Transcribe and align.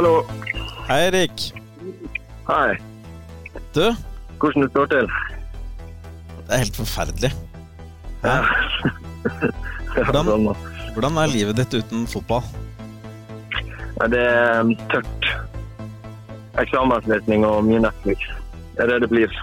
Hallo. 0.00 0.24
Hei, 0.88 1.10
Erik. 1.10 1.42
Hei. 2.48 2.78
Du, 3.74 3.82
Hvordan 4.40 4.62
det 4.62 4.70
står 4.70 4.86
til? 4.88 5.10
det 6.38 6.54
er 6.54 6.62
helt 6.62 6.78
forferdelig. 6.80 7.30
Ja. 8.22 8.38
Hvordan? 10.06 10.30
Sånn. 10.30 10.48
Hvordan 10.94 11.20
er 11.20 11.34
livet 11.34 11.60
ditt 11.60 11.76
uten 11.82 12.08
fotball? 12.08 12.40
Det 14.08 14.24
er 14.24 14.72
tørt. 14.88 15.28
Eksamenslesning 16.64 17.44
og 17.44 17.60
mye 17.68 17.84
Netflix. 17.84 18.24
Det 18.78 18.86
er 18.86 18.94
det 18.94 19.02
det 19.04 19.12
blir. 19.12 19.40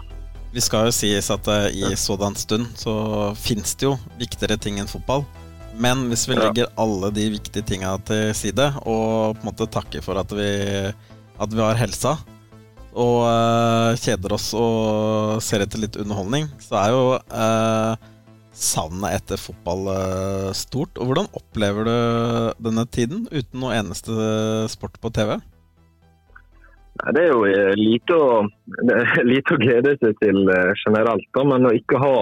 Vi 0.58 0.66
skal 0.66 0.90
jo 0.90 0.98
sies 1.04 1.30
at 1.38 1.54
eh, 1.54 1.70
i 1.86 1.94
sådan 1.94 2.34
stund 2.34 2.74
så 2.82 2.96
fins 3.38 3.78
det 3.78 3.92
jo 3.92 3.94
viktigere 4.18 4.58
ting 4.58 4.82
enn 4.82 4.90
fotball. 4.90 5.22
Men 5.78 6.08
hvis 6.10 6.26
vi 6.26 6.38
legger 6.38 6.72
alle 6.82 7.12
de 7.14 7.28
viktige 7.36 7.66
tinga 7.66 7.94
til 8.08 8.32
side, 8.38 8.66
og 8.82 9.38
på 9.38 9.44
en 9.44 9.50
måte 9.52 9.70
takker 9.70 10.02
for 10.06 10.18
at 10.18 10.32
vi, 10.34 10.50
at 11.38 11.54
vi 11.54 11.62
har 11.62 11.78
helsa, 11.78 12.16
og 12.98 13.18
uh, 13.30 13.94
kjeder 14.02 14.34
oss 14.34 14.50
og 14.58 15.38
ser 15.46 15.62
etter 15.62 15.84
litt 15.84 16.00
underholdning, 16.02 16.48
så 16.64 16.80
er 16.82 16.96
jo 16.96 17.04
uh, 17.20 18.08
savnet 18.58 19.20
etter 19.20 19.38
fotball 19.38 19.92
uh, 19.92 20.50
stort. 20.58 20.98
Og 20.98 21.12
hvordan 21.12 21.30
opplever 21.38 21.86
du 21.86 22.66
denne 22.70 22.88
tiden 22.90 23.28
uten 23.30 23.62
noe 23.62 23.78
eneste 23.78 24.18
sport 24.74 24.98
på 25.04 25.14
TV? 25.14 25.36
Nei, 27.04 27.14
Det 27.14 27.28
er 27.28 27.30
jo 27.36 27.78
lite 27.78 28.18
å, 28.18 28.42
lite 29.32 29.54
å 29.54 29.62
glede 29.62 29.94
seg 30.02 30.18
til 30.24 30.42
generelt, 30.88 31.30
da, 31.38 31.46
men 31.54 31.70
å 31.70 31.78
ikke 31.78 32.02
ha 32.02 32.16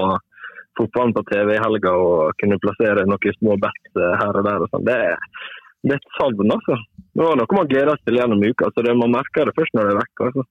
fotballen 0.80 1.14
på 1.16 1.24
TV 1.30 1.56
i 1.56 1.62
helga 1.62 1.94
og 2.00 2.36
kunne 2.42 2.60
plassere 2.64 3.06
noen 3.08 3.38
små 3.40 3.58
bets 3.62 4.02
eh, 4.02 4.18
her 4.22 4.42
og 4.42 4.48
der, 4.48 4.66
og 4.66 4.74
sånn, 4.74 4.86
det, 4.88 4.98
er- 5.10 5.42
det 5.86 5.96
er 5.96 6.02
et 6.02 6.14
savn. 6.18 6.54
altså. 6.58 6.78
Det 7.16 7.24
var 7.24 7.40
noe 7.40 7.58
man 7.58 7.72
gleder 7.72 8.00
seg 8.00 8.10
til 8.10 8.20
gjennom 8.20 8.46
uka, 8.46 8.72
så 8.74 8.86
det, 8.86 8.96
man 9.00 9.14
merker 9.16 9.48
det 9.50 9.56
først 9.58 9.76
når 9.78 9.90
det 9.90 9.96
er 9.96 10.02
vekk. 10.02 10.26
altså. 10.30 10.48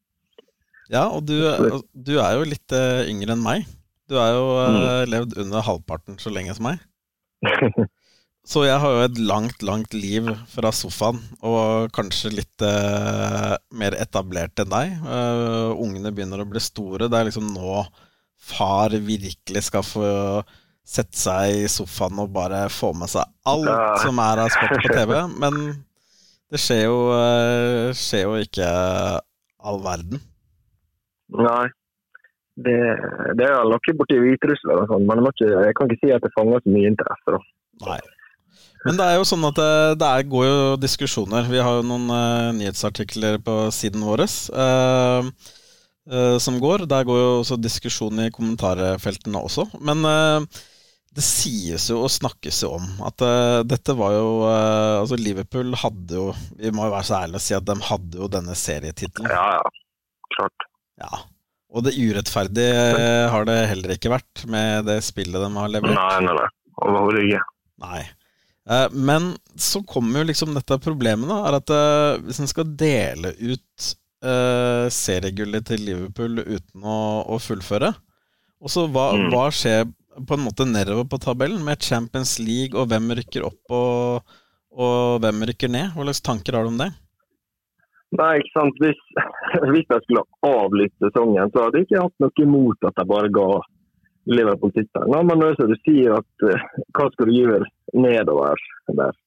Ja, 0.92 1.04
og 1.08 1.24
du, 1.24 1.36
du 1.96 2.14
er 2.20 2.38
jo 2.38 2.48
litt 2.48 2.76
eh, 2.76 3.08
yngre 3.10 3.36
enn 3.36 3.44
meg. 3.44 3.68
Du 4.08 4.18
har 4.20 4.34
jo 4.36 4.48
mm. 4.52 4.80
levd 5.08 5.38
under 5.46 5.64
halvparten 5.64 6.20
så 6.20 6.32
lenge 6.32 6.56
som 6.56 6.68
meg. 6.68 6.82
Så 8.44 8.66
jeg 8.66 8.76
har 8.76 8.92
jo 8.92 9.04
et 9.06 9.18
langt, 9.24 9.62
langt 9.64 9.94
liv 9.96 10.26
fra 10.52 10.68
sofaen, 10.76 11.16
og 11.40 11.88
kanskje 11.96 12.34
litt 12.34 12.64
eh, 12.64 13.54
mer 13.72 13.96
etablert 13.96 14.60
enn 14.60 14.68
deg. 14.68 14.98
Uh, 15.00 15.72
ungene 15.80 16.12
begynner 16.12 16.42
å 16.42 16.48
bli 16.50 16.60
store. 16.60 17.08
Det 17.08 17.16
er 17.16 17.30
liksom 17.30 17.48
nå 17.54 17.78
far 18.44 18.94
virkelig 19.06 19.64
skal 19.70 19.84
få 19.86 20.10
sette 20.84 21.16
seg 21.16 21.62
i 21.64 21.68
sofaen 21.72 22.18
og 22.20 22.32
bare 22.34 22.66
få 22.72 22.92
med 22.96 23.08
seg 23.08 23.24
alt 23.48 23.70
Ja. 23.70 23.96
som 24.02 24.20
er 24.20 24.42
av 24.44 24.52
sport 24.52 24.84
på 24.84 24.92
TV. 24.92 25.14
Men 25.40 25.60
det 26.52 26.60
skjer 26.60 26.84
jo, 26.84 26.98
eh, 27.16 27.92
skjer 27.96 28.26
jo 28.28 28.34
ikke 28.44 28.68
all 29.64 29.80
verden. 29.84 30.20
Nei. 31.34 31.64
Det, 32.54 32.74
det 33.34 33.46
er 33.48 33.64
noe 33.66 33.94
borti 33.98 34.14
Hviterussland 34.20 34.84
og 34.84 34.90
sånn, 34.92 35.06
men 35.08 35.24
ikke, 35.26 35.48
jeg 35.50 35.74
kan 35.74 35.88
ikke 35.90 36.06
si 36.06 36.12
at 36.14 36.22
det 36.22 36.30
fanger 36.36 36.62
så 36.62 36.70
mye 36.70 36.92
interesse. 36.92 37.34
da. 37.34 37.40
Nei. 37.88 38.00
Men 38.84 38.98
det 39.00 39.06
er 39.08 39.16
jo 39.16 39.26
sånn 39.26 39.46
at 39.48 39.56
det, 39.56 39.72
det 40.02 40.08
er, 40.12 40.26
går 40.28 40.44
jo 40.46 40.58
diskusjoner. 40.78 41.48
Vi 41.48 41.62
har 41.64 41.78
jo 41.80 41.86
noen 41.88 42.04
uh, 42.12 42.52
nyhetsartikler 42.56 43.40
på 43.42 43.56
siden 43.74 44.04
vår 44.04 44.26
eh, 44.26 44.34
eh, 44.60 45.30
som 46.38 46.58
går. 46.60 46.84
Der 46.90 47.06
går 47.08 47.18
jo 47.20 47.28
også 47.40 47.56
diskusjon 47.56 48.18
i 48.26 48.30
kommentarfeltene 48.34 49.40
også. 49.40 49.64
Men 49.80 50.04
eh, 50.04 50.62
det 51.14 51.24
sies 51.24 51.86
jo 51.88 52.00
og 52.04 52.12
snakkes 52.12 52.62
jo 52.64 52.72
om 52.76 52.86
at 53.06 53.22
uh, 53.22 53.60
dette 53.62 53.94
var 53.94 54.16
jo 54.16 54.30
uh, 54.42 54.98
Altså 54.98 55.14
Liverpool 55.14 55.70
hadde 55.78 56.16
jo 56.18 56.24
Vi 56.58 56.72
må 56.74 56.88
jo 56.88 56.94
være 56.96 57.06
så 57.06 57.20
ærlige 57.20 57.38
og 57.38 57.44
si 57.44 57.54
at 57.54 57.68
de 57.68 57.76
hadde 57.86 58.18
jo 58.18 58.30
denne 58.34 58.56
serietittelen. 58.58 59.30
Ja, 59.30 59.60
ja. 59.60 60.02
Klart. 60.34 60.66
Ja. 60.98 61.22
Og 61.74 61.82
det 61.86 61.96
urettferdige 61.98 62.82
eh, 62.94 63.24
har 63.30 63.46
det 63.48 63.56
heller 63.70 63.94
ikke 63.96 64.12
vært 64.12 64.44
med 64.50 64.86
det 64.86 65.00
spillet 65.06 65.42
de 65.42 65.48
har 65.58 65.72
levert. 65.72 65.96
Nei, 65.96 66.20
nei, 66.22 66.34
nei. 66.38 66.50
Overhodet 66.86 67.24
ikke. 67.26 67.40
Nei. 67.82 68.02
Eh, 68.70 68.86
Men 68.94 69.32
så 69.58 69.82
kommer 69.86 70.22
jo 70.22 70.28
liksom 70.30 70.54
dette 70.54 70.78
problemet, 70.82 71.26
da. 71.30 71.40
Er 71.48 71.58
at 71.58 71.72
eh, 71.74 72.22
hvis 72.28 72.38
en 72.44 72.50
skal 72.50 72.70
dele 72.78 73.34
ut 73.40 73.90
eh, 74.24 74.86
seriegullet 74.94 75.66
til 75.68 75.84
Liverpool 75.86 76.40
uten 76.42 76.84
å, 76.84 76.96
å 77.28 77.38
fullføre 77.42 77.92
Og 78.64 78.72
så 78.72 78.86
hva, 78.88 79.10
Mm. 79.18 79.28
hva 79.34 79.46
skjer 79.52 79.84
på 80.14 80.36
en 80.38 80.44
måte 80.46 80.64
nedover 80.64 81.04
på 81.10 81.18
tabellen 81.20 81.64
med 81.66 81.82
Champions 81.82 82.38
League, 82.38 82.72
og 82.78 82.88
hvem 82.88 83.10
rykker 83.18 83.44
opp 83.44 83.72
og, 83.74 84.36
og 84.72 85.20
hvem 85.24 85.42
rykker 85.50 85.68
ned? 85.74 85.90
Hva 85.94 86.06
slags 86.06 86.22
tanker 86.24 86.54
har 86.56 86.64
du 86.64 86.70
om 86.70 86.78
det? 86.80 86.92
Nei, 88.14 88.36
ikke 88.38 88.52
sant. 88.54 88.76
Hvis, 88.78 89.00
hvis 89.72 89.88
jeg 89.90 90.04
skulle 90.04 90.22
avlyst 90.46 90.94
sesongen, 91.02 91.50
så 91.50 91.64
hadde 91.66 91.80
jeg 91.82 91.88
ikke 91.88 92.04
hatt 92.06 92.22
noe 92.22 92.44
imot 92.46 92.86
at 92.88 93.00
jeg 93.02 93.10
bare 93.10 93.32
ga 93.34 93.48
Liverpool 94.30 94.72
tittelen. 94.72 95.26
Men 95.28 95.42
nå 95.42 95.50
det 95.50 95.58
som 95.58 95.72
du 95.72 95.76
sier, 95.82 96.14
at 96.16 96.46
eh, 96.48 96.62
hva 96.96 97.08
skal 97.12 97.28
du 97.28 97.34
gjøre 97.34 97.66
nedover 97.92 98.62
der? 99.02 99.18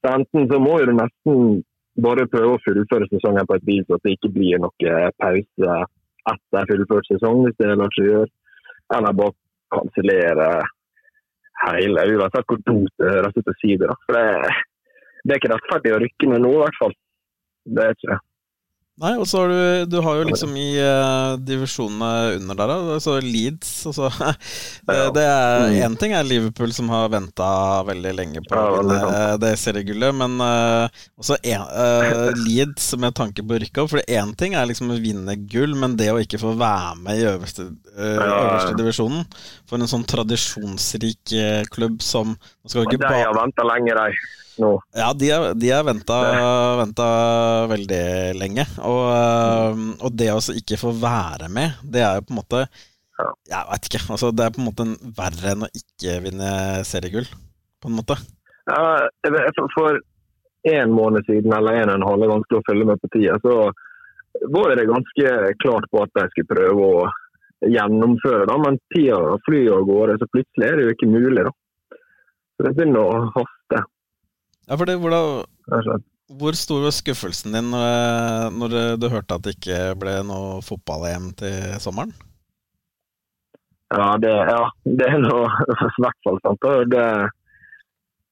Så 0.00 0.14
enten 0.14 0.46
så 0.48 0.60
må 0.62 0.78
du 0.80 0.94
nesten 0.96 1.58
bare 1.98 2.28
prøve 2.30 2.56
å 2.56 2.62
fullføre 2.64 3.08
sesongen 3.10 3.48
på 3.48 3.56
et 3.58 3.66
vis, 3.66 3.88
at 3.90 4.04
det 4.04 4.16
ikke 4.16 4.32
blir 4.34 4.60
noe 4.62 4.98
pause 5.18 5.78
etter 6.30 6.68
fullført 6.70 7.08
sesong, 7.10 7.44
hvis 7.46 7.58
det 7.58 7.74
lar 7.74 7.94
seg 7.96 8.10
gjøre. 8.10 8.30
Eller 8.96 9.16
bare 9.18 9.36
kansellere 9.74 10.48
hele, 11.66 12.06
uansett 12.16 12.48
hvor 12.48 12.62
dumt 12.66 12.92
det 12.98 13.12
høres 13.14 13.36
ut 13.38 13.52
si 13.60 13.76
For 13.80 14.16
det, 14.16 14.56
det 15.24 15.34
er 15.34 15.40
ikke 15.40 15.52
rettferdig 15.54 15.94
å 15.94 16.02
rykke 16.02 16.30
ned 16.30 16.44
nå, 16.44 16.52
i 16.56 16.62
hvert 16.64 16.80
fall. 16.80 16.96
Det 17.66 17.84
er 17.84 17.96
ikke 17.96 18.12
det. 18.12 18.20
Nei, 19.00 19.14
og 19.16 19.24
så 19.28 19.40
har 19.40 19.48
du, 19.48 19.60
du 19.88 19.96
har 20.04 20.18
jo 20.18 20.24
liksom 20.28 20.50
i 20.60 20.68
uh, 20.76 21.38
divisjonene 21.40 22.36
under 22.36 22.58
der, 22.58 22.72
altså 22.96 23.14
Leeds 23.24 23.70
altså, 23.88 24.10
det, 24.88 24.98
det 25.16 25.24
er 25.24 25.48
Mm. 25.60 25.74
Én 25.84 25.94
ting 25.98 26.12
er 26.16 26.24
Liverpool, 26.24 26.72
som 26.74 26.88
har 26.92 27.08
venta 27.12 27.46
veldig 27.86 28.12
lenge 28.16 28.40
på 28.46 28.56
å 28.58 28.80
vinne 28.80 29.20
det 29.40 29.50
seriegullet, 29.60 30.14
men 30.16 30.36
uh, 30.42 31.02
også 31.20 31.36
en, 31.52 31.64
uh, 31.68 32.30
Leeds 32.44 32.90
med 33.00 33.14
tanke 33.16 33.44
på 33.44 33.56
å 33.56 33.60
rykke 33.62 33.84
opp. 33.84 33.92
For 33.92 34.02
én 34.04 34.32
ting 34.38 34.56
er 34.58 34.68
liksom 34.68 34.92
å 34.92 34.98
vinne 35.00 35.36
gull, 35.50 35.74
men 35.78 35.96
det 36.00 36.10
å 36.12 36.18
ikke 36.22 36.40
få 36.40 36.54
være 36.60 36.96
med 37.04 37.20
i 37.20 37.26
øverste, 37.30 37.68
øverste 37.94 38.76
divisjonen 38.78 39.24
For 39.68 39.78
en 39.78 39.90
sånn 39.90 40.06
tradisjonsrik 40.08 41.34
klubb 41.74 42.00
som 42.04 42.34
nå 42.34 42.72
skal 42.72 42.86
ikke 42.86 42.98
de 42.98 43.04
ba 43.04 43.16
har 43.16 43.36
venta 43.36 43.66
lenge, 43.66 43.96
de. 43.96 44.08
Nå. 44.60 44.70
ja, 44.96 45.08
de 45.16 45.30
har, 45.32 45.54
de 45.56 45.70
har 45.72 45.84
venta, 45.88 46.18
venta 46.80 47.08
veldig 47.70 48.02
lenge. 48.36 48.66
Og, 48.84 49.02
øh, 49.14 49.82
og 50.04 50.16
det 50.20 50.30
å 50.34 50.40
ikke 50.54 50.78
få 50.80 50.92
være 51.00 51.48
med, 51.52 51.80
det 51.82 52.04
er 52.04 52.20
jo 52.20 52.26
på 52.28 52.34
en 52.36 52.40
måte 52.42 52.64
Jeg 53.50 53.66
veit 53.68 53.88
ikke. 53.88 54.02
Altså, 54.14 54.30
det 54.32 54.44
er 54.46 54.52
på 54.54 54.62
en 54.62 54.68
måte 54.70 54.86
verre 55.16 55.54
enn 55.54 55.66
å 55.66 55.72
ikke 55.76 56.20
vinne 56.24 56.52
seriegull, 56.88 57.26
på 57.80 57.90
en 57.90 57.98
måte. 57.98 58.16
Ja, 58.70 59.08
for- 59.76 60.00
en 60.68 60.90
måned 60.92 61.24
siden, 61.24 61.52
eller 61.56 61.72
en 61.80 61.88
og 61.88 61.94
en 61.94 62.04
halv, 62.04 62.26
vanskelig 62.28 62.58
å 62.60 62.66
følge 62.68 62.86
med 62.90 63.00
på 63.00 63.08
tida, 63.14 63.38
så 63.40 63.54
var 64.52 64.74
det 64.76 64.88
ganske 64.90 65.30
klart 65.62 65.86
på 65.92 66.02
at 66.02 66.20
jeg 66.20 66.32
skulle 66.34 66.50
prøve 66.52 66.88
å 66.90 67.06
gjennomføre 67.68 68.46
da, 68.48 68.58
Men 68.60 68.76
tida 68.94 69.38
flyr 69.46 69.72
av 69.76 69.86
gårde, 69.88 70.18
så 70.20 70.28
plutselig 70.34 70.68
er 70.68 70.76
det 70.76 70.84
jo 70.84 70.94
ikke 70.96 71.10
mulig. 71.12 71.44
da. 71.44 71.52
Så 72.56 72.66
det 72.66 72.74
begynner 72.76 73.00
å 73.00 73.24
haste. 73.36 73.59
Ja, 74.68 74.76
for 74.76 74.86
det, 74.86 74.98
hvordan, 75.02 76.02
hvor 76.40 76.58
stor 76.58 76.84
var 76.84 76.94
skuffelsen 76.94 77.56
din 77.56 77.72
når, 77.72 78.50
når 78.54 78.74
du 79.00 79.08
hørte 79.10 79.38
at 79.38 79.46
det 79.46 79.56
ikke 79.56 79.80
ble 79.98 80.20
noe 80.26 80.60
fotball-EM 80.66 81.32
til 81.40 81.78
sommeren? 81.82 82.12
Ja, 83.90 84.14
det, 84.22 84.30
ja, 84.30 84.62
det 84.86 85.08
er 85.08 85.18
nå 85.18 85.38
i 85.88 86.02
hvert 86.04 86.20
fall 86.26 86.38
sant. 86.44 86.68
og 86.70 86.92
Det 86.92 87.06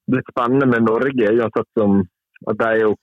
blitt 0.09 0.31
spennende 0.33 0.69
med 0.71 0.87
Norge, 0.87 1.33
uansett 1.35 1.69
som 1.77 2.01
at 2.49 2.61
de 2.61 2.69
er 2.69 2.85
jo 2.85 2.95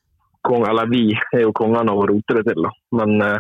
kong, 0.47 0.63
eller 0.69 0.89
vi 0.89 1.09
er 1.35 1.43
jo 1.45 1.53
kongene 1.57 1.91
av 1.91 2.01
å 2.01 2.07
rote 2.09 2.37
det 2.39 2.45
til. 2.47 2.65
da. 2.65 2.71
Men 2.99 3.15
eh, 3.25 3.39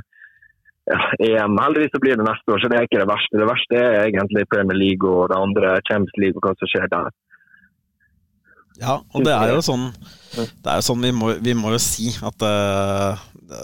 ja, 0.91 0.99
EM 1.29 1.57
heldigvis 1.61 1.93
så 1.95 2.01
blir 2.03 2.19
det 2.19 2.27
neste 2.27 2.53
år, 2.53 2.61
så 2.61 2.69
det 2.71 2.79
er 2.79 2.89
ikke 2.89 3.01
det 3.01 3.09
verste. 3.09 3.39
Det 3.41 3.49
verste 3.49 3.79
er 3.81 4.01
egentlig 4.03 4.47
Premier 4.51 4.77
League 4.77 5.09
og 5.09 5.31
det 5.31 5.39
andre 5.39 5.77
Champions 5.89 6.19
League 6.21 6.41
og 6.41 6.45
hva 6.45 6.53
som 6.59 6.71
skjer 6.71 6.91
der. 6.91 7.09
Ja, 8.81 8.99
og 8.99 9.23
det 9.23 9.31
er 9.31 9.53
jo 9.53 9.61
sånn 9.63 9.87
Det 10.35 10.67
er 10.67 10.79
jo 10.81 10.85
sånn 10.89 11.03
vi 11.05 11.11
må, 11.15 11.31
vi 11.43 11.53
må 11.55 11.71
jo 11.75 11.79
si 11.81 12.09
at 12.25 12.43
uh, 12.43 13.21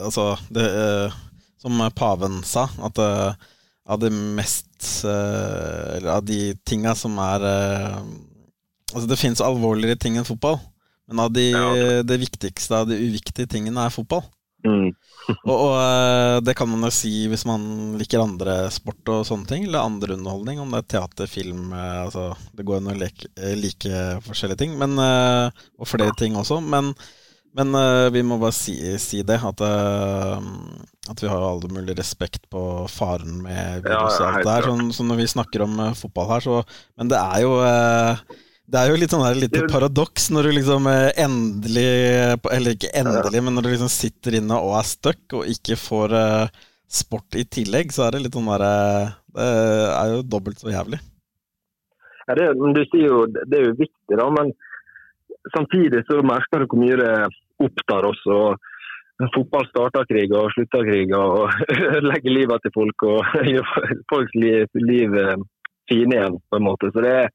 Altså, 0.07 0.33
det 0.53 0.65
uh, 0.71 1.17
Som 1.61 1.81
paven 1.95 2.39
sa, 2.47 2.67
at 2.87 3.01
uh, 3.01 3.31
av 3.91 3.99
det 3.99 4.11
mest 4.13 5.03
Eller 5.03 6.11
av 6.15 6.25
de 6.25 6.53
tinga 6.67 6.95
som 6.95 7.17
er 7.23 7.47
Altså, 8.91 9.05
det 9.07 9.19
finnes 9.19 9.43
alvorligere 9.43 9.99
ting 9.99 10.17
enn 10.19 10.27
fotball, 10.27 10.57
men 11.07 11.21
av 11.23 11.29
de, 11.31 11.45
det 12.03 12.17
viktigste 12.19 12.75
av 12.75 12.89
de 12.89 12.97
uviktige 12.99 13.47
tingene 13.47 13.85
er 13.87 13.93
fotball. 13.93 14.25
Mm. 14.65 14.91
Og, 15.45 15.53
og 15.53 15.75
eh, 15.77 16.37
det 16.45 16.55
kan 16.57 16.69
man 16.69 16.85
jo 16.85 16.91
si 16.93 17.13
hvis 17.29 17.45
man 17.49 17.63
liker 17.99 18.23
andre 18.23 18.55
sport 18.73 19.13
og 19.13 19.23
sånne 19.27 19.49
ting, 19.49 19.65
eller 19.67 19.85
andre 19.85 20.17
underholdning, 20.17 20.61
om 20.61 20.73
det 20.73 20.83
er 20.83 20.91
teater, 20.95 21.29
film 21.29 21.71
eh, 21.73 21.97
altså, 22.05 22.31
Det 22.57 22.65
går 22.67 22.81
an 22.81 22.91
å 22.93 22.97
eh, 22.97 23.55
like 23.59 24.03
forskjellige 24.27 24.63
ting, 24.63 24.77
men, 24.81 24.97
og 25.01 25.89
flere 25.89 26.15
ting 26.17 26.37
også. 26.39 26.61
Men 26.61 26.93
Men 27.51 27.75
vi 28.15 28.21
må 28.23 28.37
bare 28.39 28.55
si, 28.55 28.77
si 28.95 29.17
det, 29.27 29.35
at, 29.43 29.61
at, 29.61 31.19
vi 31.19 31.27
har 31.27 31.43
all 31.43 31.59
mulig 31.67 31.97
respekt 31.97 32.45
på 32.47 32.61
faren 32.87 33.41
med 33.43 33.83
virus 33.83 34.21
og 34.21 34.27
alt 34.29 34.45
det 34.45 34.53
her. 34.53 34.67
Sånn, 34.69 34.93
så 34.95 35.03
når 35.03 35.19
vi 35.19 35.25
snakker 35.33 35.65
om 35.65 35.81
fotball 35.99 36.29
her, 36.29 36.45
så 36.45 36.61
Men 36.95 37.11
det 37.11 37.19
er 37.19 37.43
jo 37.43 37.57
det 38.71 38.79
er 38.79 38.91
jo 38.91 38.99
litt 39.01 39.11
sånn 39.11 39.25
her 39.25 39.35
lite 39.35 39.65
paradoks 39.67 40.29
når 40.31 40.47
du 40.47 40.51
liksom 40.55 40.85
endelig 40.87 41.87
Eller 42.55 42.75
ikke 42.77 42.93
endelig, 42.95 43.41
men 43.43 43.57
når 43.57 43.65
du 43.65 43.71
liksom 43.73 43.91
sitter 43.91 44.37
inne 44.39 44.59
og 44.63 44.77
er 44.79 44.87
stuck 44.87 45.35
og 45.35 45.49
ikke 45.51 45.75
får 45.79 46.15
sport 46.91 47.35
i 47.39 47.45
tillegg, 47.47 47.91
så 47.91 48.05
er 48.05 48.15
det 48.15 48.25
litt 48.25 48.35
sånn 48.35 48.49
derre 48.51 48.73
Det 49.35 49.47
er 49.99 50.13
jo 50.15 50.23
dobbelt 50.27 50.59
så 50.59 50.71
jævlig. 50.71 50.99
Ja, 52.27 52.35
det, 52.37 52.51
du 52.55 52.83
sier 52.87 53.07
jo 53.07 53.21
det 53.31 53.57
er 53.57 53.69
jo 53.69 53.77
viktig, 53.79 54.15
da. 54.15 54.27
men 54.31 54.51
samtidig 55.55 56.03
så 56.07 56.21
merker 56.23 56.61
du 56.61 56.67
hvor 56.69 56.81
mye 56.81 56.99
det 56.99 57.13
opptar 57.61 58.07
oss. 58.07 58.21
og 58.27 59.29
Fotball 59.35 59.67
starter 59.69 60.07
krig 60.09 60.33
og 60.33 60.51
slutter 60.55 60.85
krig 60.87 61.11
og 61.17 61.51
legger 62.09 62.37
livet 62.37 62.63
til 62.63 62.73
folk 62.77 63.07
og 63.09 63.35
gjør 63.53 63.73
folks 64.11 64.37
liv, 64.37 64.67
liv 64.81 65.17
eh, 65.23 65.35
fine 65.91 66.17
igjen. 66.17 66.39
på 66.49 66.59
en 66.59 66.67
måte. 66.67 66.91
Så 66.93 67.03
det 67.05 67.15
er 67.25 67.33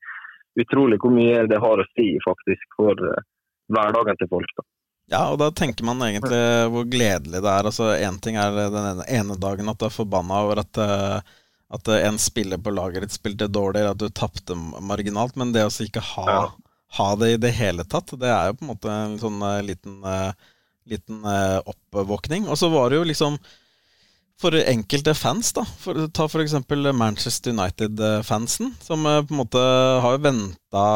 utrolig 0.60 0.98
hvor 1.02 1.12
mye 1.14 1.44
det 1.50 1.60
har 1.62 1.82
å 1.82 1.88
si 1.94 2.08
faktisk 2.24 2.78
for 2.78 2.98
uh, 2.98 3.24
hverdagen 3.72 4.18
til 4.20 4.30
folk. 4.30 4.52
da. 4.58 4.66
Ja, 5.06 5.22
og 5.30 5.38
da 5.38 5.52
tenker 5.54 5.86
man 5.86 6.02
egentlig 6.02 6.38
hvor 6.74 6.86
gledelig 6.90 7.38
det 7.38 7.50
er. 7.50 7.68
Altså, 7.70 7.92
Én 7.94 8.18
ting 8.22 8.38
er 8.42 8.56
den 8.74 9.02
ene 9.06 9.36
dagen 9.38 9.70
at 9.70 9.78
du 9.78 9.86
er 9.86 9.94
forbanna 9.94 10.40
over 10.42 10.64
at, 10.64 10.80
eh, 10.82 11.36
at 11.78 11.90
en 11.94 12.18
spiller 12.18 12.58
på 12.58 12.72
laget 12.74 13.04
ditt 13.04 13.14
spilte 13.14 13.46
dårlig, 13.46 13.84
at 13.86 14.00
du 14.02 14.08
tapte 14.10 14.56
marginalt, 14.58 15.38
men 15.38 15.52
det 15.54 15.62
å 15.62 15.70
ikke 15.70 16.02
ha 16.14 16.26
ja 16.26 16.46
ha 16.96 17.06
det 17.18 17.28
i 17.34 17.38
det 17.42 17.50
hele 17.58 17.84
tatt. 17.84 18.12
Det 18.14 18.28
er 18.30 18.46
jo 18.46 18.54
på 18.56 18.64
en 18.64 18.68
måte 18.70 18.92
en 18.94 19.16
sånn 19.20 19.40
uh, 19.42 19.58
liten, 19.66 19.96
liten 20.88 21.24
oppvåkning. 21.26 22.46
Og 22.48 22.56
så 22.56 22.70
var 22.72 22.88
det 22.88 23.00
jo 23.00 23.08
liksom 23.10 23.36
for 24.40 24.56
enkelte 24.60 25.14
fans, 25.16 25.52
da 25.56 25.64
for, 25.64 26.06
Ta 26.12 26.26
f.eks. 26.28 26.54
Manchester 26.92 27.54
United-fansen, 27.54 28.74
som 28.84 29.06
på 29.06 29.32
en 29.32 29.40
måte 29.40 29.62
har 30.04 30.20
venta 30.20 30.86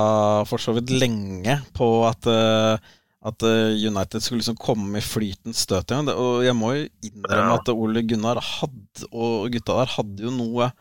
for 0.49 0.61
så 0.61 0.75
vidt 0.77 0.93
lenge 0.93 1.57
på 1.77 1.89
at, 2.09 2.29
at 2.29 3.49
United 3.49 4.21
skulle 4.21 4.43
liksom 4.43 4.61
komme 4.61 5.01
i 5.01 5.05
flytens 5.05 5.65
støt 5.65 5.93
igjen. 5.93 6.13
Og 6.13 6.45
jeg 6.45 6.57
må 6.59 6.75
jo 6.77 6.87
innrømme 7.09 7.57
at 7.57 7.73
Ole 7.73 8.05
Gunnar 8.05 8.43
hadde, 8.45 9.09
og 9.11 9.49
gutta 9.55 9.81
der 9.81 9.95
hadde 9.97 10.29
jo 10.29 10.37
noe 10.37 10.73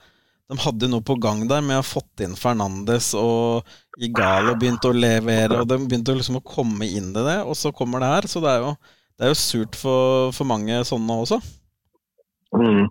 de 0.49 0.57
hadde 0.63 0.87
noe 0.89 1.05
på 1.05 1.13
gang 1.21 1.43
der 1.45 1.61
med 1.61 1.77
å 1.77 1.83
ha 1.83 1.85
fått 1.85 2.23
inn 2.25 2.33
Fernandes 2.37 3.11
og 3.17 3.67
Igalo 4.01 4.55
begynte 4.57 4.89
å 4.89 4.95
levere, 4.95 5.59
og 5.61 5.67
de 5.69 5.77
begynte 5.83 6.15
liksom 6.17 6.39
å 6.39 6.45
komme 6.45 6.87
inn 6.87 7.11
i 7.11 7.25
det, 7.25 7.37
og 7.43 7.53
så 7.59 7.69
kommer 7.75 8.01
det 8.01 8.09
her. 8.09 8.27
Så 8.31 8.41
det 8.41 8.55
er 8.55 8.63
jo, 8.63 8.71
det 9.19 9.27
er 9.27 9.33
jo 9.33 9.37
surt 9.37 9.77
for, 9.77 10.31
for, 10.33 10.49
mange 10.49 10.79
sånne 10.87 11.17
også. 11.25 11.37
Mm. 12.55 12.87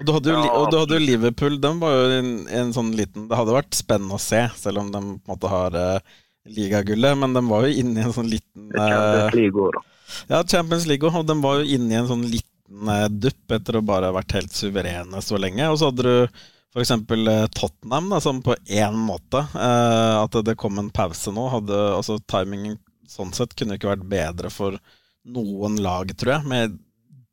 Og, 0.00 0.06
du 0.06 0.12
hadde 0.16 0.32
jo, 0.32 0.40
ja, 0.40 0.56
og 0.56 0.72
du 0.72 0.78
hadde 0.80 0.96
jo 0.96 1.04
Liverpool, 1.04 1.58
den 1.60 1.80
var 1.80 1.94
jo 1.96 2.18
en, 2.18 2.30
en, 2.48 2.72
sånn 2.72 2.90
liten 2.96 3.26
Det 3.28 3.36
hadde 3.36 3.52
vært 3.52 3.76
spennende 3.76 4.16
å 4.16 4.22
se, 4.22 4.46
selv 4.56 4.80
om 4.82 4.92
de 4.92 5.00
på 5.00 5.08
en 5.10 5.32
måte 5.34 5.50
har 5.52 5.76
uh, 5.76 6.20
ligagullet, 6.48 7.18
men 7.20 7.36
de 7.36 7.42
var 7.48 7.66
jo 7.66 7.82
inne 7.82 8.00
i 8.00 8.06
en 8.06 8.14
sånn 8.16 8.30
liten 8.30 8.70
uh, 8.72 8.86
Champions 8.86 9.36
League, 9.36 9.66
da. 9.74 9.84
Ja, 10.30 10.40
Champions 10.44 10.86
League, 10.88 11.10
og 11.10 11.28
de 11.28 11.36
var 11.42 11.60
jo 11.60 11.76
inne 11.76 11.92
i 11.92 11.98
en 12.00 12.08
sånn 12.08 12.24
liten 12.28 12.88
uh, 12.88 13.08
dupp 13.12 13.56
etter 13.58 13.78
å 13.78 13.84
bare 13.84 14.08
ha 14.08 14.16
vært 14.16 14.38
helt 14.38 14.56
suverene 14.56 15.20
så 15.24 15.40
lenge. 15.40 15.68
Og 15.68 15.80
så 15.80 15.90
hadde 15.90 16.06
du 16.06 16.40
f.eks. 16.70 16.90
Eh, 16.90 17.46
Tottenham, 17.46 18.10
da, 18.10 18.20
som 18.20 18.42
på 18.42 18.54
én 18.66 18.94
måte 18.94 19.42
uh, 19.54 20.22
At 20.22 20.36
det 20.46 20.54
kom 20.58 20.78
en 20.78 20.90
pause 20.94 21.32
nå. 21.34 21.48
Hadde, 21.50 21.78
altså 21.96 22.20
Timingen 22.30 22.78
sånn 23.10 23.34
sett 23.34 23.56
kunne 23.58 23.74
ikke 23.74 23.90
vært 23.90 24.06
bedre 24.06 24.52
for 24.54 24.78
noen 25.26 25.80
lag, 25.82 26.12
tror 26.14 26.36
jeg. 26.36 26.46
Med 26.50 26.78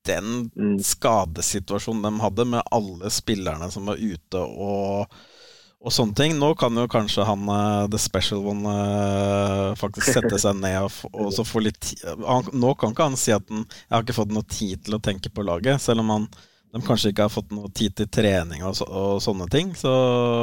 den 0.07 0.47
mm. 0.51 0.77
skadesituasjonen 0.83 2.05
de 2.07 2.23
hadde, 2.23 2.47
med 2.55 2.71
alle 2.73 3.11
spillerne 3.13 3.71
som 3.73 3.89
var 3.91 3.99
ute 4.01 4.43
og 4.43 5.17
og 5.77 5.93
sånne 5.93 6.17
ting. 6.17 6.35
Nå 6.39 6.51
kan 6.59 6.75
jo 6.77 6.87
kanskje 6.91 7.25
han 7.27 7.45
uh, 7.49 7.85
The 7.91 7.99
Special 8.01 8.43
One 8.49 8.71
uh, 8.71 9.77
faktisk 9.79 10.09
sette 10.09 10.39
seg 10.43 10.59
ned 10.59 10.79
og, 10.81 11.13
og 11.13 11.31
så 11.35 11.45
få 11.47 11.61
litt 11.63 11.93
han, 12.03 12.49
Nå 12.57 12.73
kan 12.79 12.93
ikke 12.93 13.09
han 13.11 13.19
si 13.19 13.33
at 13.35 13.45
han, 13.51 13.65
jeg 13.85 13.95
har 13.95 14.05
ikke 14.05 14.17
fått 14.17 14.33
noe 14.35 14.47
tid 14.49 14.83
til 14.87 14.97
å 14.97 15.03
tenke 15.03 15.31
på 15.33 15.45
laget, 15.47 15.81
selv 15.83 16.03
om 16.03 16.13
han, 16.15 16.27
de 16.73 16.83
kanskje 16.83 17.13
ikke 17.13 17.29
har 17.29 17.33
fått 17.33 17.53
noe 17.55 17.71
tid 17.75 17.95
til 17.97 18.09
trening 18.11 18.65
og, 18.67 18.75
så, 18.79 18.87
og 18.89 19.21
sånne 19.23 19.47
ting. 19.53 19.73
Så 19.77 19.91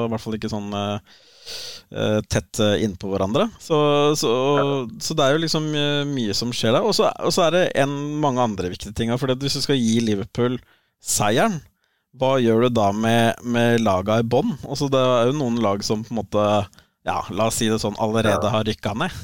i 0.07 0.13
hvert 0.13 0.23
fall 0.23 0.39
ikke 0.39 0.53
sånn 0.53 0.71
uh, 0.73 1.19
tett 2.33 2.59
innpå 2.83 3.11
hverandre. 3.13 3.45
Så, 3.63 3.77
så, 4.19 4.31
så, 4.99 5.15
det 5.15 5.27
er 5.27 5.37
jo 5.37 5.43
liksom 5.45 5.69
mye 6.11 6.35
som 6.35 6.51
skjer 6.57 6.75
der. 6.75 6.87
Og 6.89 6.97
så, 6.97 7.45
er 7.45 7.55
det 7.55 7.61
en, 7.85 7.93
mange 8.23 8.43
andre 8.43 8.73
viktige 8.73 8.97
ting. 8.97 9.13
For 9.21 9.31
hvis 9.31 9.59
du 9.61 9.63
skal 9.63 9.79
gi 9.79 10.01
Liverpool 10.03 10.57
seieren 11.05 11.61
hva 12.19 12.37
gjør 12.39 12.67
du 12.67 12.77
da 12.77 12.91
med, 12.95 13.43
med 13.43 13.83
laga 13.83 14.21
i 14.23 14.27
bånn? 14.27 14.53
Altså, 14.63 14.89
det 14.93 15.01
er 15.03 15.31
jo 15.31 15.39
noen 15.41 15.59
lag 15.63 15.83
som 15.87 16.05
på 16.07 16.15
en 16.15 16.21
måte 16.21 16.45
ja, 17.05 17.19
la 17.35 17.49
oss 17.51 17.59
si 17.61 17.69
det 17.69 17.81
sånn, 17.83 17.99
allerede 18.01 18.51
har 18.53 18.67
rykka 18.67 18.95
ned. 18.97 19.17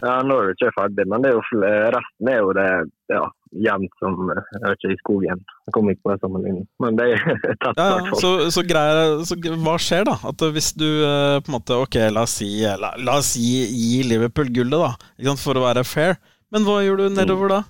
Ja, 0.00 0.18
nå 0.22 0.36
er 0.38 0.50
det 0.50 0.54
ikke 0.56 0.74
ferdig, 0.76 1.06
men 1.10 1.24
det 1.24 1.30
er 1.32 1.38
jo, 1.38 1.62
resten 1.94 2.30
er 2.30 2.38
jo 2.38 2.52
det 2.56 2.68
ja, 3.12 3.22
jevnt 3.66 3.98
som 4.02 4.30
jeg 4.30 4.62
vet 4.62 4.78
ikke, 4.78 4.92
i 4.94 5.00
skogen. 5.00 5.42
Jeg 5.66 5.74
kommer 5.76 5.94
ikke 5.94 6.06
på 6.06 6.12
en 6.14 6.22
sammenligning, 6.22 6.66
men 6.82 6.98
det 6.98 7.08
er 7.16 7.24
tett. 7.62 7.80
Ja, 7.80 7.88
ja, 7.90 8.18
så, 8.20 8.32
så, 8.54 8.64
greier, 8.68 9.16
så 9.28 9.38
hva 9.38 9.76
skjer 9.82 10.06
da? 10.08 10.16
At 10.30 10.46
hvis 10.56 10.72
du 10.78 10.86
eh, 10.86 11.38
på 11.42 11.50
en 11.50 11.56
måte 11.58 11.78
Ok, 11.82 11.98
la 12.14 12.24
oss 12.26 12.38
si, 12.40 12.50
la, 12.64 12.94
la 13.00 13.18
oss 13.20 13.34
si 13.34 13.44
gi 13.66 14.02
Liverpool 14.06 14.52
gullet, 14.54 14.94
da, 15.24 15.36
for 15.40 15.58
å 15.58 15.66
være 15.66 15.86
fair. 15.88 16.18
Men 16.54 16.66
hva 16.66 16.80
gjør 16.84 17.04
du 17.04 17.08
nedover 17.16 17.50
da? 17.50 17.62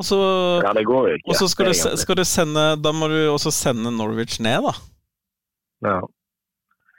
Og 0.00 0.06
så, 0.06 0.20
ja, 0.64 0.70
det 0.76 0.86
går 0.88 1.16
ikke. 1.16 1.28
Og 1.28 1.36
så 1.36 1.48
skal, 1.50 1.68
du, 1.68 1.98
skal, 2.00 2.16
du, 2.16 2.24
sende 2.24 2.62
Da 2.80 2.92
må 2.96 3.10
du 3.10 3.18
også 3.28 3.52
sende 3.52 3.92
Norwich 3.92 4.38
ned, 4.40 4.64
da. 4.64 4.72
Ja. 5.84 5.98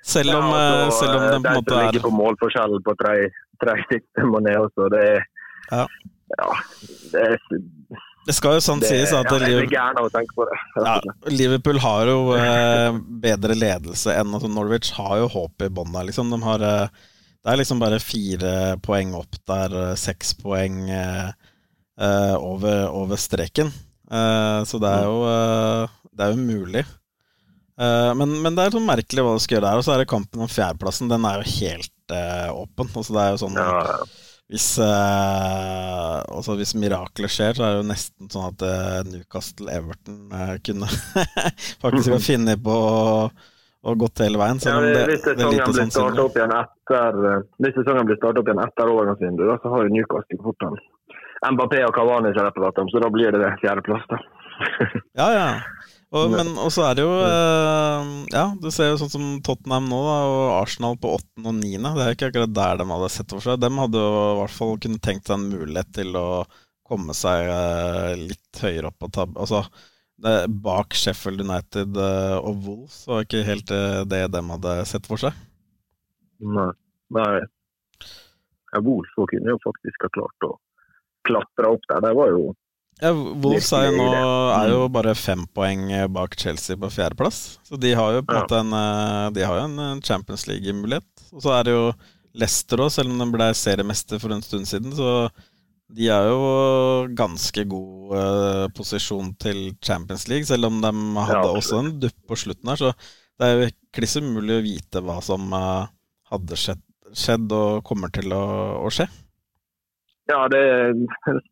Selv 0.02 0.34
om, 0.34 0.48
ja, 0.50 0.62
altså, 0.86 1.04
selv 1.04 1.18
om 1.18 1.26
den 1.28 1.44
på 1.44 1.52
en 1.52 1.60
måte 1.60 1.76
er 1.78 1.92
ligger 1.92 2.08
på 2.08 2.14
målforskjell 2.18 2.80
på 2.86 2.96
tre, 3.02 3.18
tre 3.62 3.76
stykker 3.86 4.30
må 4.32 4.42
ned 4.42 4.58
også, 4.64 4.90
det 4.94 5.04
er 5.10 5.22
Ja. 5.72 5.84
ja 6.38 6.48
det, 7.14 7.22
er, 7.22 7.36
det 8.28 8.36
skal 8.38 8.58
jo 8.58 8.64
sånn 8.66 8.82
det, 8.82 8.90
sies 8.92 9.14
at 9.18 9.30
ja, 9.30 9.38
Liverpool, 9.42 10.50
ja, 10.86 10.98
Liverpool 11.30 11.80
har 11.82 12.10
jo 12.10 12.18
eh, 12.38 12.98
bedre 13.24 13.58
ledelse 13.58 14.14
enn 14.18 14.34
altså 14.34 14.50
Norwich 14.52 14.92
har 14.98 15.16
jo 15.24 15.30
håp 15.34 15.66
i 15.66 15.70
bånn 15.74 15.96
liksom. 16.10 16.34
De 16.34 16.42
har, 16.46 16.66
eh, 16.66 17.08
det 17.42 17.54
er 17.54 17.62
liksom 17.62 17.82
bare 17.82 18.02
fire 18.04 18.54
poeng 18.86 19.16
opp 19.18 19.40
der, 19.50 19.78
eh, 19.88 19.96
seks 19.98 20.36
poeng 20.38 20.84
eh, 20.94 21.32
over, 22.38 22.90
over, 22.90 23.18
streken. 23.18 23.74
Eh, 24.12 24.60
så 24.70 24.82
det 24.82 24.92
er 24.92 25.08
jo, 25.08 25.18
uh, 25.26 26.00
det 26.12 26.26
er 26.26 26.36
jo 26.36 26.46
mulig. 26.46 26.86
Men, 27.82 28.36
men, 28.44 28.54
det 28.54 28.64
er 28.64 28.76
sånn 28.76 28.86
merkelig 28.86 29.24
hva 29.26 29.32
du 29.34 29.42
skal 29.42 29.58
gjøre 29.58 29.70
der. 29.70 29.80
Og 29.80 29.86
så 29.88 29.94
er 29.96 30.02
det 30.04 30.12
kampen 30.12 30.44
om 30.44 30.50
fjerdeplassen. 30.52 31.10
Den 31.10 31.24
er 31.26 31.40
jo 31.42 31.54
helt 31.56 32.14
åpen. 32.54 32.92
Altså 32.94 33.16
det 33.16 33.24
er 33.24 33.32
jo 33.34 33.40
sånn 33.42 33.58
ja. 33.58 33.72
Hvis, 34.52 34.68
altså 34.84 36.58
hvis 36.60 36.76
mirakler 36.76 37.32
skjer, 37.32 37.56
så 37.56 37.64
er 37.64 37.72
det 37.72 37.80
jo 37.80 37.88
nesten 37.88 38.30
sånn 38.34 38.50
at 38.50 38.66
Newcastle-Everton 39.08 40.36
kunne 40.68 40.90
faktisk 41.86 42.12
ha 42.12 42.20
funnet 42.30 42.62
på 42.66 42.78
og 43.82 43.98
gått 43.98 44.22
hele 44.22 44.38
veien. 44.42 44.60
Ja, 44.62 44.76
det, 44.84 45.06
hvis 45.10 45.24
sesongen 45.26 45.72
blir 45.74 45.90
starta 45.90 46.26
opp 46.26 46.36
igjen 46.38 46.52
etter 46.54 47.16
Hvis 47.64 47.78
sesongen 47.80 48.10
blir 48.10 48.20
starta 48.20 48.44
opp 48.44 48.52
igjen 48.52 48.62
etter 48.66 48.92
overgangsvinduet, 48.94 49.64
så 49.64 49.72
har 49.74 49.88
jo 49.88 49.94
Newcastle 49.96 50.42
fort 50.46 50.66
den 50.66 50.78
Mbappé 51.42 51.80
og 51.88 51.96
Cavani 51.96 52.30
som 52.36 52.46
jeg 52.46 52.54
prater 52.54 52.84
om, 52.84 52.92
så 52.94 53.02
da 53.02 53.10
blir 53.10 53.34
det 53.34 53.40
det 53.42 53.56
fjerdeplass, 53.64 54.04
da. 54.12 54.20
ja, 55.18 55.30
ja. 55.34 55.48
Og, 56.12 56.34
men 56.34 56.50
så 56.76 56.84
er 56.90 56.98
det 56.98 57.06
jo 57.06 57.12
eh, 57.24 58.10
Ja, 58.34 58.50
du 58.60 58.68
ser 58.74 58.90
jo 58.90 58.98
sånn 59.00 59.12
som 59.14 59.28
Tottenham 59.48 59.88
nå, 59.88 60.00
da, 60.04 60.16
og 60.28 60.42
Arsenal 60.58 60.98
på 61.00 61.14
åttende 61.16 61.54
og 61.54 61.62
niende. 61.62 61.94
Det 61.96 62.04
er 62.04 62.18
ikke 62.18 62.32
akkurat 62.34 62.56
der 62.58 62.82
de 62.82 62.88
hadde 62.90 63.12
sett 63.14 63.32
for 63.32 63.44
seg. 63.46 63.62
De 63.64 63.70
hadde 63.78 64.02
jo 64.02 64.10
i 64.18 64.42
hvert 64.42 64.58
fall 64.58 64.76
kunnet 64.84 65.04
tenkt 65.06 65.30
seg 65.30 65.40
en 65.40 65.54
mulighet 65.54 65.94
til 65.96 66.20
å 66.20 66.26
komme 66.92 67.16
seg 67.16 67.48
eh, 67.48 68.12
litt 68.28 68.64
høyere 68.64 68.92
opp 68.92 69.00
på 69.00 69.12
tab... 69.16 69.40
Altså 69.40 69.66
bak 70.62 70.94
Sheffield 70.94 71.42
United 71.42 71.96
eh, 71.98 72.36
og 72.38 72.60
Wolves 72.62 73.00
var 73.10 73.24
ikke 73.26 73.40
helt 73.42 73.72
det 74.06 74.20
de 74.30 74.42
hadde 74.52 74.76
sett 74.86 75.08
for 75.10 75.18
seg. 75.18 75.34
Nei. 76.46 76.68
Nei. 77.16 77.40
Ja, 78.72 78.84
Wolves 78.86 79.16
kunne 79.18 79.56
jo 79.56 79.58
faktisk 79.64 80.06
ha 80.06 80.12
klart 80.14 80.46
å 80.46 80.52
klatre 81.28 81.72
opp 81.74 81.88
der. 81.90 82.04
Det 82.06 82.14
var 82.20 82.36
jo 82.36 82.52
ja, 83.02 83.12
Wolves 83.12 83.72
er 83.74 83.88
jo, 83.90 83.98
nå, 83.98 84.32
er 84.54 84.72
jo 84.72 84.82
bare 84.94 85.16
fem 85.18 85.44
poeng 85.56 85.88
bak 86.14 86.36
Chelsea 86.38 86.78
på 86.78 86.90
fjerdeplass. 86.94 87.60
Så 87.66 87.80
de 87.82 87.96
har 87.98 88.18
jo 88.18 88.26
på 88.26 88.36
en 88.36 88.44
måte 88.44 88.60
en, 88.62 88.74
eh, 88.78 89.30
de 89.36 89.46
har 89.48 89.58
jo 89.58 89.68
en 89.70 90.04
Champions 90.06 90.46
League-mulighet. 90.50 91.26
Og 91.34 91.42
så 91.42 91.56
er 91.58 91.66
det 91.66 91.74
jo 91.74 91.88
Leicester 92.38 92.84
òg, 92.84 92.92
selv 92.94 93.12
om 93.12 93.24
de 93.24 93.28
ble 93.34 93.48
seriemester 93.58 94.22
for 94.22 94.36
en 94.36 94.44
stund 94.46 94.70
siden. 94.70 94.94
Så 94.96 95.10
de 95.92 96.08
er 96.14 96.30
jo 96.30 97.08
ganske 97.18 97.66
god 97.68 98.14
uh, 98.16 98.68
posisjon 98.76 99.34
til 99.42 99.74
Champions 99.84 100.28
League, 100.32 100.48
selv 100.48 100.70
om 100.70 100.80
de 100.84 100.92
hadde 101.20 101.42
ja, 101.42 101.58
også 101.58 101.82
en 101.82 101.92
dupp 102.00 102.16
på 102.30 102.38
slutten 102.40 102.72
her. 102.72 102.80
Så 102.80 102.94
det 103.42 103.50
er 103.50 103.58
jo 103.58 103.74
kliss 103.98 104.16
umulig 104.22 104.56
å 104.60 104.64
vite 104.64 105.04
hva 105.04 105.18
som 105.26 105.52
uh, 105.52 105.90
hadde 106.32 106.60
skjedd, 106.60 106.86
skjedd, 107.12 107.52
og 107.58 107.84
kommer 107.88 108.14
til 108.14 108.32
å, 108.36 108.46
å 108.86 108.94
skje. 108.94 109.10
Ja, 110.32 110.42
det 110.52 110.64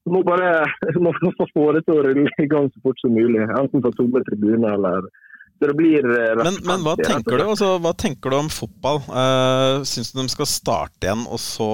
må 0.09 0.23
bare 0.27 0.63
må 0.99 1.13
få 1.53 1.71
det 1.75 1.85
til 1.85 1.99
å 1.99 2.05
rulle 2.05 2.29
i 2.39 2.49
gang 2.49 2.69
så 2.71 2.83
fort 2.85 3.01
som 3.01 3.13
mulig. 3.15 3.43
Enten 3.45 3.83
på 3.83 3.91
tomme 3.97 4.23
tribuner 4.27 4.77
eller 4.77 5.09
det 5.59 5.73
blir 5.75 6.05
eh, 6.07 6.37
men, 6.39 6.55
men 6.63 6.83
hva, 6.85 6.93
tenker 6.95 7.35
du, 7.35 7.43
altså, 7.43 7.73
hva 7.83 7.91
tenker 7.97 8.31
du 8.31 8.37
om 8.37 8.51
fotball? 8.53 9.01
Uh, 9.11 9.83
Syns 9.87 10.13
du 10.13 10.21
de 10.21 10.31
skal 10.31 10.47
starte 10.47 11.03
igjen 11.03 11.25
og 11.27 11.41
så 11.43 11.67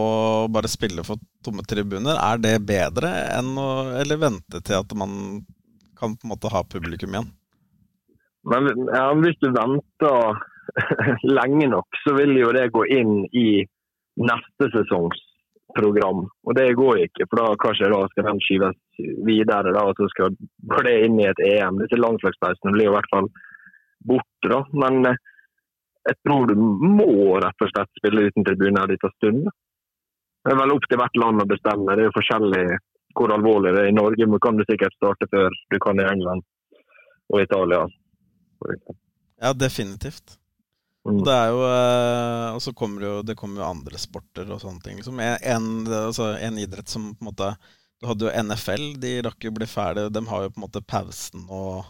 bare 0.49 0.71
spille 0.71 1.05
for 1.05 1.21
tomme 1.45 1.61
tribuner? 1.69 2.17
Er 2.17 2.41
det 2.41 2.55
bedre 2.65 3.11
enn 3.35 3.53
å 3.61 3.69
Eller 4.01 4.21
vente 4.21 4.63
til 4.65 4.79
at 4.79 4.97
man 4.97 5.45
kan 5.99 6.17
på 6.17 6.25
en 6.25 6.33
måte 6.33 6.49
ha 6.49 6.63
publikum 6.65 7.13
igjen? 7.13 7.29
Men 8.49 8.73
ja, 8.89 9.05
Hvis 9.21 9.37
du 9.41 9.51
venter 9.53 10.41
lenge 11.37 11.69
nok, 11.77 12.01
så 12.01 12.17
vil 12.17 12.33
jo 12.41 12.49
det 12.57 12.71
gå 12.73 12.87
inn 12.97 13.21
i 13.37 13.47
neste 14.17 14.71
sesongs 14.73 15.21
program. 15.77 16.25
Og 16.47 16.55
det 16.57 16.67
går 16.79 17.03
ikke, 17.05 17.27
for 17.29 17.41
da 17.41 17.59
kanskje 17.61 17.91
da 17.93 18.01
skal 18.11 18.27
den 18.29 18.41
skyves 18.45 18.79
videre. 19.27 19.73
da, 19.75 19.83
og 19.83 19.99
så 19.99 20.07
skal 20.13 20.37
går 20.71 20.89
inn 20.93 21.19
i 21.21 21.29
et 21.29 21.43
EM. 21.49 21.81
Disse 21.83 21.99
landslagspausene 21.99 22.73
blir 22.75 22.89
i 22.89 22.95
hvert 22.95 23.11
fall 23.13 23.29
borte. 24.11 24.49
da, 24.49 24.63
Men 24.83 25.11
eh, 25.11 25.21
jeg 26.09 26.19
tror 26.27 26.49
du 26.49 26.55
må 26.55 27.37
rett 27.41 27.65
og 27.65 27.71
slett 27.71 28.01
spille 28.01 28.27
uten 28.29 28.45
tribuner 28.45 28.83
en 28.83 28.93
liten 28.93 29.15
stund. 29.17 29.47
Det 30.45 30.53
er 30.53 30.59
vel 30.61 30.75
opp 30.75 30.85
til 30.89 31.01
hvert 31.01 31.17
land 31.17 31.41
å 31.41 31.49
bestemme. 31.49 31.95
Det 31.95 32.03
er 32.03 32.11
jo 32.11 32.17
forskjellig 32.19 32.65
hvor 33.15 33.33
alvorlig 33.33 33.73
det 33.73 33.85
er. 33.85 33.89
I 33.89 33.97
Norge 33.97 34.27
men 34.29 34.41
kan 34.43 34.59
du 34.59 34.65
sikkert 34.67 34.93
starte 34.99 35.27
før 35.31 35.53
du 35.73 35.79
kan 35.81 36.01
i 36.01 36.05
England 36.05 36.45
og 37.33 37.41
Italia. 37.41 37.85
Ja, 39.41 39.53
definitivt. 39.53 40.37
Mm. 41.05 41.19
Det 41.21 41.33
er 41.33 41.51
jo 41.53 41.59
eh, 41.69 42.55
Og 42.55 42.61
så 42.65 42.71
kommer 42.73 43.03
jo, 43.05 43.15
det 43.21 43.35
kommer 43.37 43.61
jo 43.61 43.67
andre 43.67 43.99
sporter 44.01 44.49
og 44.49 44.61
sånne 44.63 44.81
ting. 44.81 44.97
Liksom 44.97 45.19
en, 45.21 45.67
altså 45.85 46.31
en, 46.33 46.57
idrett 46.57 46.89
som 46.89 47.11
på 47.13 47.21
en 47.21 47.29
måte 47.29 47.51
Du 48.01 48.07
hadde 48.09 48.25
jo 48.25 48.45
NFL, 48.45 48.87
de 49.01 49.19
rakk 49.27 49.45
jo 49.45 49.53
bli 49.53 49.67
ferdig. 49.69 50.07
De 50.13 50.25
har 50.31 50.45
jo 50.45 50.55
på 50.55 50.59
en 50.59 50.65
måte 50.65 50.81
pausen 50.81 51.45
og 51.45 51.85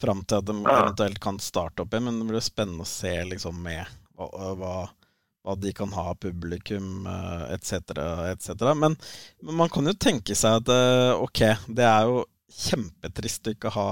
fram 0.00 0.24
til 0.24 0.40
at 0.40 0.48
de 0.48 0.56
eventuelt 0.56 1.20
kan 1.20 1.36
starte 1.42 1.84
opp 1.84 1.92
igjen. 1.92 2.08
Men 2.08 2.22
det 2.22 2.30
blir 2.30 2.40
jo 2.40 2.48
spennende 2.48 2.88
å 2.88 2.88
se 2.88 3.12
liksom 3.28 3.60
med 3.62 3.84
hva, 4.16 4.56
hva, 4.56 5.54
de 5.60 5.72
kan 5.76 5.92
ha 5.92 6.14
publikum 6.16 7.06
etc., 7.52 7.92
etc. 8.32 8.66
Men, 8.72 8.96
men, 9.44 9.56
man 9.60 9.72
kan 9.72 9.88
jo 9.88 9.96
tenke 10.00 10.36
seg 10.36 10.62
at 10.62 10.72
eh, 10.72 11.12
ok, 11.20 11.44
det 11.68 11.86
er 11.86 12.08
jo 12.08 12.24
kjempetrist 12.50 13.46
å 13.46 13.54
ikke 13.54 13.72
ha 13.76 13.90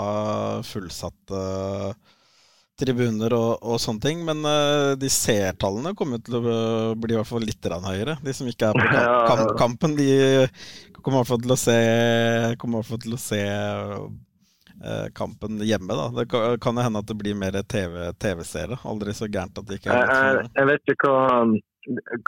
fullsatte 0.66 1.42
tribuner 2.78 3.34
og, 3.36 3.50
og, 3.62 3.80
sånne 3.82 4.04
ting. 4.04 4.22
Men 4.26 4.44
uh, 4.46 4.94
de 5.00 5.10
seertallene 5.12 5.94
kommer 5.98 6.22
til 6.24 6.38
å 6.38 6.44
bli 6.98 7.16
i 7.16 7.18
hvert 7.18 7.30
fall 7.30 7.46
litt 7.46 7.68
høyere. 7.68 8.18
De 8.24 8.34
som 8.36 8.48
ikke 8.48 8.70
er 8.70 8.78
på 8.78 9.04
kamp, 9.30 9.52
kampen, 9.60 9.98
de 9.98 10.10
kommer 11.02 11.18
i 11.18 11.22
hvert 11.22 11.32
fall 11.32 11.44
til 11.44 11.54
å 11.54 11.60
se, 11.60 11.78
til 13.04 13.16
å 13.16 13.22
se 13.22 13.42
uh, 13.46 15.06
kampen 15.14 15.62
hjemme. 15.66 15.94
da. 15.94 16.10
Det 16.20 16.28
kan 16.30 16.78
jo 16.78 16.84
hende 16.84 17.02
at 17.02 17.08
det 17.08 17.18
blir 17.18 17.38
mer 17.38 17.58
TV-seere. 17.62 18.78
TV 18.78 18.92
Aldri 18.92 19.16
så 19.16 19.30
gærent 19.30 19.58
at 19.58 19.66
det 19.68 19.80
ikke 19.80 19.94
er 19.94 20.14
jeg, 20.14 20.46
jeg 20.58 20.70
vet 20.72 20.94
ikke 20.94 21.10
hva, 21.12 21.26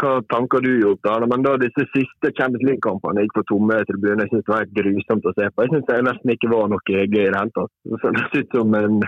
hva 0.00 0.12
tanker 0.32 0.64
du 0.64 0.70
gjorde 0.72 1.04
da, 1.04 1.28
men 1.30 1.44
da 1.44 1.54
disse 1.60 1.84
siste 1.92 2.32
Champions 2.38 2.64
League-kampene 2.66 3.26
gikk 3.26 3.38
på 3.40 3.46
tomme 3.52 3.80
tribuner, 3.88 4.24
jeg 4.24 4.32
synes 4.32 4.46
det 4.46 4.54
var 4.54 4.64
helt 4.64 4.76
grusomt 4.78 5.30
å 5.30 5.34
se 5.36 5.48
på. 5.48 5.64
Jeg 5.64 5.74
synes 5.74 5.88
det 5.90 6.02
nesten 6.08 6.34
ikke 6.34 6.52
var 6.52 6.70
noe 6.72 6.86
gøy 6.86 7.02
i 7.04 7.10
det 7.12 7.24
hele 7.26 7.46
tatt. 7.56 7.74
Det 7.90 8.02
føltes 8.04 8.38
ut 8.38 8.56
som 8.56 8.78
en 8.80 9.00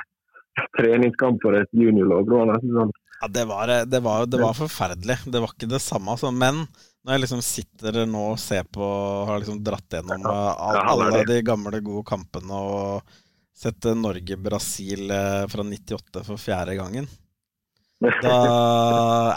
treningskamp 0.79 1.43
for 1.43 1.57
et 1.59 1.71
juniorlag. 1.77 2.31
Sånn. 2.63 2.93
Ja, 3.23 3.29
det 3.31 3.45
var, 3.47 3.71
det, 3.87 4.01
var, 4.03 4.27
det 4.27 4.41
var, 4.43 4.57
forferdelig. 4.59 5.19
Det 5.31 5.43
var 5.43 5.55
ikke 5.55 5.71
det 5.71 5.83
samme. 5.83 6.17
Altså. 6.17 6.33
Men 6.35 6.65
når 7.03 7.15
jeg 7.15 7.25
liksom 7.25 7.43
sitter 7.47 8.03
nå 8.07 8.25
og 8.35 8.39
ser 8.39 8.67
på 8.71 8.87
Har 9.27 9.41
liksom 9.43 9.63
dratt 9.65 9.97
gjennom 9.97 10.27
alle, 10.29 10.83
alle 10.93 11.25
de 11.27 11.41
gamle, 11.47 11.81
gode 11.83 12.05
kampene 12.07 12.59
og 12.59 13.19
sett 13.63 13.87
Norge-Brasil 13.95 15.11
eh, 15.13 15.43
fra 15.51 15.65
98 15.67 16.23
for 16.27 16.41
fjerde 16.41 16.75
gangen 16.79 17.07
da 18.03 18.37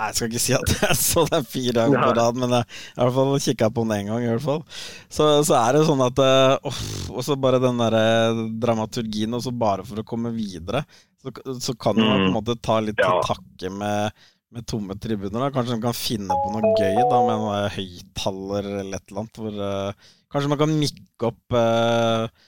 Jeg 0.08 0.16
skal 0.18 0.30
ikke 0.30 0.42
si 0.42 0.56
at 0.58 0.74
jeg 0.74 0.98
så 1.10 1.26
den 1.30 1.48
fire 1.48 1.86
ganger 1.86 2.04
på 2.04 2.14
rad, 2.18 2.40
men 2.42 2.56
jeg 2.58 2.68
har 2.68 3.02
i 3.02 3.08
hvert 3.08 3.18
fall 3.18 3.44
kikka 3.48 3.70
på 3.74 3.86
den 3.86 3.96
én 3.98 4.12
gang. 4.12 4.24
i 4.26 4.32
hvert 4.32 4.46
fall 4.46 4.64
så, 5.10 5.30
så, 5.46 5.58
er 5.60 5.78
det 5.78 5.84
sånn 5.88 6.04
at 6.06 6.22
oh, 6.22 6.80
Og 7.14 7.26
så 7.26 7.38
bare 7.40 7.62
den 7.64 7.82
der 7.82 7.98
eh, 8.00 8.46
dramaturgien, 8.62 9.36
og 9.38 9.44
så 9.46 9.54
bare 9.56 9.86
for 9.88 10.02
å 10.02 10.08
komme 10.08 10.34
videre, 10.36 10.84
så, 11.22 11.34
så 11.62 11.76
kan 11.78 11.98
man 12.00 12.10
på 12.10 12.16
en 12.22 12.30
mm. 12.30 12.36
måte 12.36 12.58
ta 12.64 12.80
litt 12.84 13.00
til 13.00 13.22
takke 13.26 13.72
med, 13.74 14.26
med 14.54 14.68
tomme 14.70 14.98
tribuner. 15.02 15.40
Da. 15.46 15.54
Kanskje 15.54 15.78
man 15.78 15.86
kan 15.88 15.98
finne 15.98 16.36
på 16.42 16.52
noe 16.54 16.74
gøy 16.78 17.00
da 17.00 17.22
med 17.30 17.40
noe 17.42 17.62
høyttaler 17.76 18.70
eller 18.82 19.00
et 19.00 19.10
eller 19.10 19.24
annet. 19.24 19.42
Hvor, 19.42 19.62
uh, 19.62 20.12
kanskje 20.34 20.52
man 20.54 20.62
kan 20.62 20.76
mikke 20.82 21.32
opp 21.32 21.58
uh, 21.58 22.46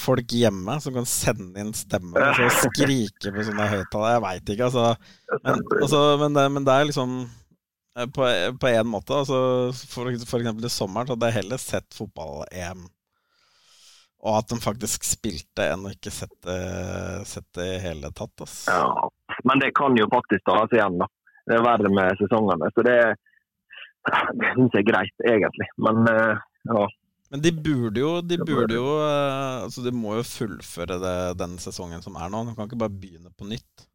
folk 0.00 0.32
hjemme 0.32 0.78
som 0.80 0.94
kan 0.96 1.06
sende 1.08 1.60
inn 1.60 1.74
stemmer 1.76 2.30
og 2.30 2.54
skrike 2.56 3.32
på 3.34 3.44
sånne 3.44 3.68
høyttalere. 3.68 4.14
Jeg 4.14 4.24
veit 4.24 4.52
ikke, 4.54 4.68
altså. 4.70 4.86
Men, 5.44 5.62
altså 5.76 6.00
men, 6.22 6.38
det, 6.38 6.44
men, 6.54 6.66
det, 6.68 6.76
er 6.76 6.88
liksom 6.88 7.12
eh, 7.98 8.08
på, 8.08 8.28
på 8.62 8.70
en 8.70 8.88
måte. 8.88 9.18
Altså, 9.20 9.40
for, 9.92 10.08
for 10.28 10.40
eksempel 10.40 10.68
i 10.68 10.72
sommeren 10.72 11.12
hadde 11.12 11.28
jeg 11.28 11.42
heller 11.42 11.60
sett 11.60 11.98
fotball-EM. 11.98 12.86
Og 14.22 14.38
at 14.38 14.52
de 14.52 14.60
faktisk 14.62 15.04
spilte, 15.04 15.66
enn 15.66 15.84
å 15.88 15.92
ikke 15.92 16.12
sett 16.14 16.36
det, 16.46 17.66
i 17.66 17.82
hele 17.82 18.12
tatt. 18.14 18.32
Altså. 18.38 18.70
Ja, 18.70 19.36
men 19.50 19.60
det 19.60 19.72
kan 19.74 19.98
jo 19.98 20.06
faktisk 20.12 20.46
tas 20.46 20.72
igjen, 20.76 21.00
da. 21.02 21.10
Det 21.50 21.56
er 21.58 21.64
verre 21.66 21.90
med 21.90 22.20
sesongene. 22.20 22.68
Så 22.72 22.84
det, 22.86 22.98
det 24.06 24.52
syns 24.54 24.76
jeg 24.78 24.84
er 24.84 24.90
greit, 24.92 25.24
egentlig. 25.26 25.68
Men 25.82 26.06
eh, 26.08 26.44
ja. 26.70 26.86
Men 27.32 27.40
de 27.40 27.52
burde 27.56 28.02
jo, 28.02 28.10
de 28.20 28.36
burde 28.36 28.76
jo 28.76 28.88
uh, 29.00 29.64
Altså, 29.64 29.80
de 29.84 29.92
må 29.96 30.18
jo 30.18 30.26
fullføre 30.26 30.98
det, 31.00 31.16
den 31.40 31.56
sesongen 31.62 32.04
som 32.04 32.18
er 32.20 32.28
nå. 32.32 32.44
De 32.44 32.52
kan 32.58 32.68
ikke 32.68 32.82
bare 32.82 32.92
begynne 32.92 33.32
på 33.32 33.48
nytt. 33.48 33.86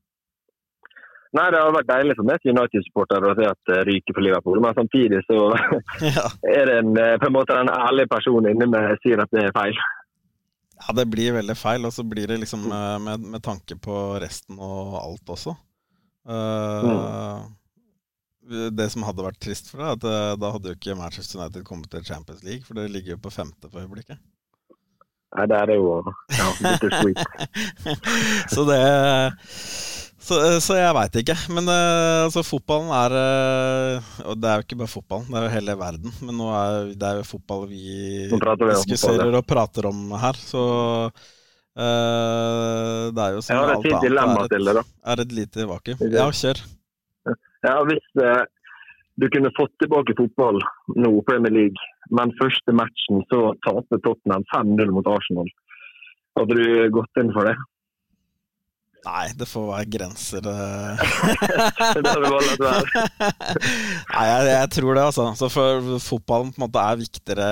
Nei, 1.36 1.50
det 1.53 1.60
har 1.60 1.75
vært 1.75 1.89
deilig 1.89 2.15
for 2.17 2.25
meg 2.25 2.39
som 2.41 2.56
United-supporter 2.56 3.25
å 3.27 3.36
se 3.38 3.46
at 3.46 3.70
det 3.70 3.82
ryker 3.89 4.15
for 4.15 4.25
Liverpool, 4.25 4.62
men 4.63 4.74
samtidig 4.77 5.20
så 5.27 5.41
ja. 6.15 6.24
er 6.48 6.70
det 6.70 6.77
en, 6.79 6.94
eh, 7.03 7.17
på 7.20 7.27
en 7.27 7.36
måte 7.36 7.58
en 7.60 7.70
ærlig 7.70 8.08
person 8.10 8.48
inni 8.48 8.70
meg 8.72 8.96
sier 9.03 9.22
at 9.22 9.34
det 9.36 9.44
er 9.44 9.53
feil. 9.53 9.75
Ja, 10.77 10.96
det 10.98 11.06
blir 11.12 11.36
veldig 11.36 11.58
feil, 11.60 11.86
og 11.86 11.94
så 11.94 12.06
blir 12.08 12.32
det 12.32 12.39
liksom 12.46 12.63
eh, 12.72 12.96
med, 13.03 13.27
med 13.36 13.44
tanke 13.46 13.75
på 13.84 14.00
resten 14.24 14.58
og 14.58 14.98
alt 15.03 15.36
også. 15.36 15.53
Uh, 16.27 16.88
mm 16.88 17.57
det 18.48 18.88
som 18.94 19.06
hadde 19.08 19.25
vært 19.25 19.39
trist 19.44 19.70
for 19.72 19.84
deg, 19.84 19.98
at 19.98 20.08
eh, 20.08 20.34
da 20.39 20.54
hadde 20.56 20.72
jo 20.72 20.80
ikke 20.80 20.98
Manchester 21.00 21.42
United 21.42 21.66
kommet 21.68 21.92
til 21.94 22.06
Champions 22.08 22.44
League, 22.48 22.66
for 22.68 22.80
det 22.80 22.89
ligger 22.94 23.16
jo 23.16 23.22
på 23.27 23.34
femte 23.34 23.70
for 23.70 23.84
øyeblikket. 23.84 24.20
Nei, 25.36 25.46
det 25.51 25.58
er 25.58 25.68
det 25.70 25.75
jo 25.75 25.88
ja, 26.32 26.50
bitter 26.63 26.94
sweet. 27.01 27.20
så 28.54 28.63
det 28.70 28.82
så, 30.27 30.38
så 30.63 30.75
jeg 30.75 30.96
veit 30.96 31.18
ikke. 31.22 31.36
Men 31.56 31.68
uh, 31.68 32.25
altså, 32.25 32.44
fotballen 32.48 32.89
er 32.96 33.16
Og 34.27 34.39
det 34.39 34.50
er 34.50 34.60
jo 34.60 34.66
ikke 34.66 34.80
bare 34.82 34.92
fotballen, 34.92 35.27
det 35.32 35.39
er 35.39 35.46
jo 35.46 35.54
hele 35.54 35.75
verden. 35.80 36.16
Men 36.24 36.39
nå 36.39 36.48
er 36.56 36.94
det 36.96 37.10
er 37.10 37.20
jo 37.22 37.27
fotball 37.27 37.68
vi 37.70 38.27
diskuterer 38.32 39.39
og 39.39 39.46
prater 39.48 39.88
om 39.92 40.16
her, 40.20 40.39
så 40.39 40.63
uh, 41.12 43.04
det 43.12 43.27
er 43.27 43.36
jo 43.36 43.44
som 43.44 43.51
alt 43.51 43.51
annet. 43.51 43.51
Jeg 43.51 43.60
har 43.60 43.75
et 43.75 43.88
fint 43.88 44.08
dilemma 44.08 44.48
til 44.56 44.72
det, 44.72 44.80
da. 44.80 44.88
Er 45.12 45.24
et 45.27 45.38
lite 45.42 45.70
vakuum. 45.75 46.08
Ja, 46.16 46.32
kjør. 46.32 46.66
Ja, 47.66 47.78
Hvis 47.90 48.22
eh, 48.22 48.44
du 49.18 49.30
kunne 49.34 49.54
fått 49.58 49.74
tilbake 49.82 50.16
fotball 50.18 50.60
nå, 50.96 51.14
Premier 51.30 51.54
League, 51.54 51.88
men 52.14 52.36
første 52.42 52.76
matchen 52.76 53.24
så 53.32 53.56
taper 53.66 54.04
Tottenham 54.04 54.46
5-0 54.54 54.94
mot 54.94 55.10
Arsenal, 55.10 55.50
hadde 56.38 56.60
du 56.60 56.94
gått 56.94 57.22
inn 57.22 57.34
for 57.34 57.50
det? 57.50 57.58
Nei, 59.08 59.28
det 59.40 59.48
får 59.48 59.68
være 59.70 59.90
grenser. 59.94 60.48
Eh. 60.52 61.04
det 61.96 62.02
hadde 62.04 62.32
bare 62.32 62.42
latt 62.44 62.64
være. 62.64 63.04
Nei, 64.12 64.26
jeg, 64.28 64.48
jeg, 64.52 64.72
tror 64.76 64.98
det, 64.98 65.04
altså. 65.06 65.28
Så 65.40 65.50
for 65.54 65.94
fotballen 66.04 66.52
på 66.52 66.60
en 66.60 66.66
måte 66.66 66.84
er 66.84 67.00
viktigere 67.00 67.48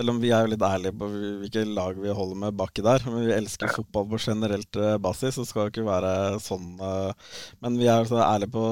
selv 0.00 0.14
om 0.14 0.20
vi 0.22 0.30
er 0.32 0.46
jo 0.46 0.54
litt 0.54 0.64
ærlige 0.64 0.96
på 0.96 1.08
hvilke 1.12 1.66
lag 1.68 1.98
vi 2.00 2.14
holder 2.16 2.40
med 2.46 2.56
baki 2.56 2.84
der. 2.84 3.04
Men 3.06 3.26
vi 3.26 3.36
elsker 3.36 3.72
fotball 3.74 4.08
på 4.08 4.22
generelt 4.24 4.80
eh, 4.80 4.96
basis, 5.02 5.36
så 5.36 5.44
skal 5.44 5.68
det 5.68 5.74
ikke 5.74 5.88
være 5.90 6.14
sånn. 6.40 6.72
Eh, 6.80 7.36
men 7.60 7.76
vi 7.80 7.90
er 7.92 8.08
så 8.08 8.22
ærlige 8.24 8.54
på 8.56 8.64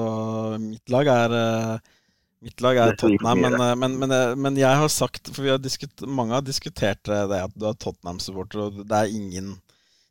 Mitt 0.63 0.93
lag 0.93 1.11
er 1.13 1.37
eh, 1.37 1.95
Mitt 2.39 2.63
lag 2.63 2.77
er 2.79 2.93
Tottenham, 2.95 3.41
men, 3.43 3.57
men, 3.81 3.95
men, 3.99 4.13
men, 4.39 4.55
jeg 4.55 4.79
har 4.79 4.87
sagt 4.87 5.27
For 5.35 5.43
har 5.51 5.57
diskut, 5.59 6.05
mange 6.07 6.37
har 6.37 6.45
diskutert 6.47 7.01
det 7.03 7.41
at 7.43 7.51
du 7.51 7.65
er 7.67 7.75
Tottenham-supporter, 7.75 8.61
og 8.63 8.77
det 8.87 8.95
er 8.95 9.11
ingen 9.11 9.57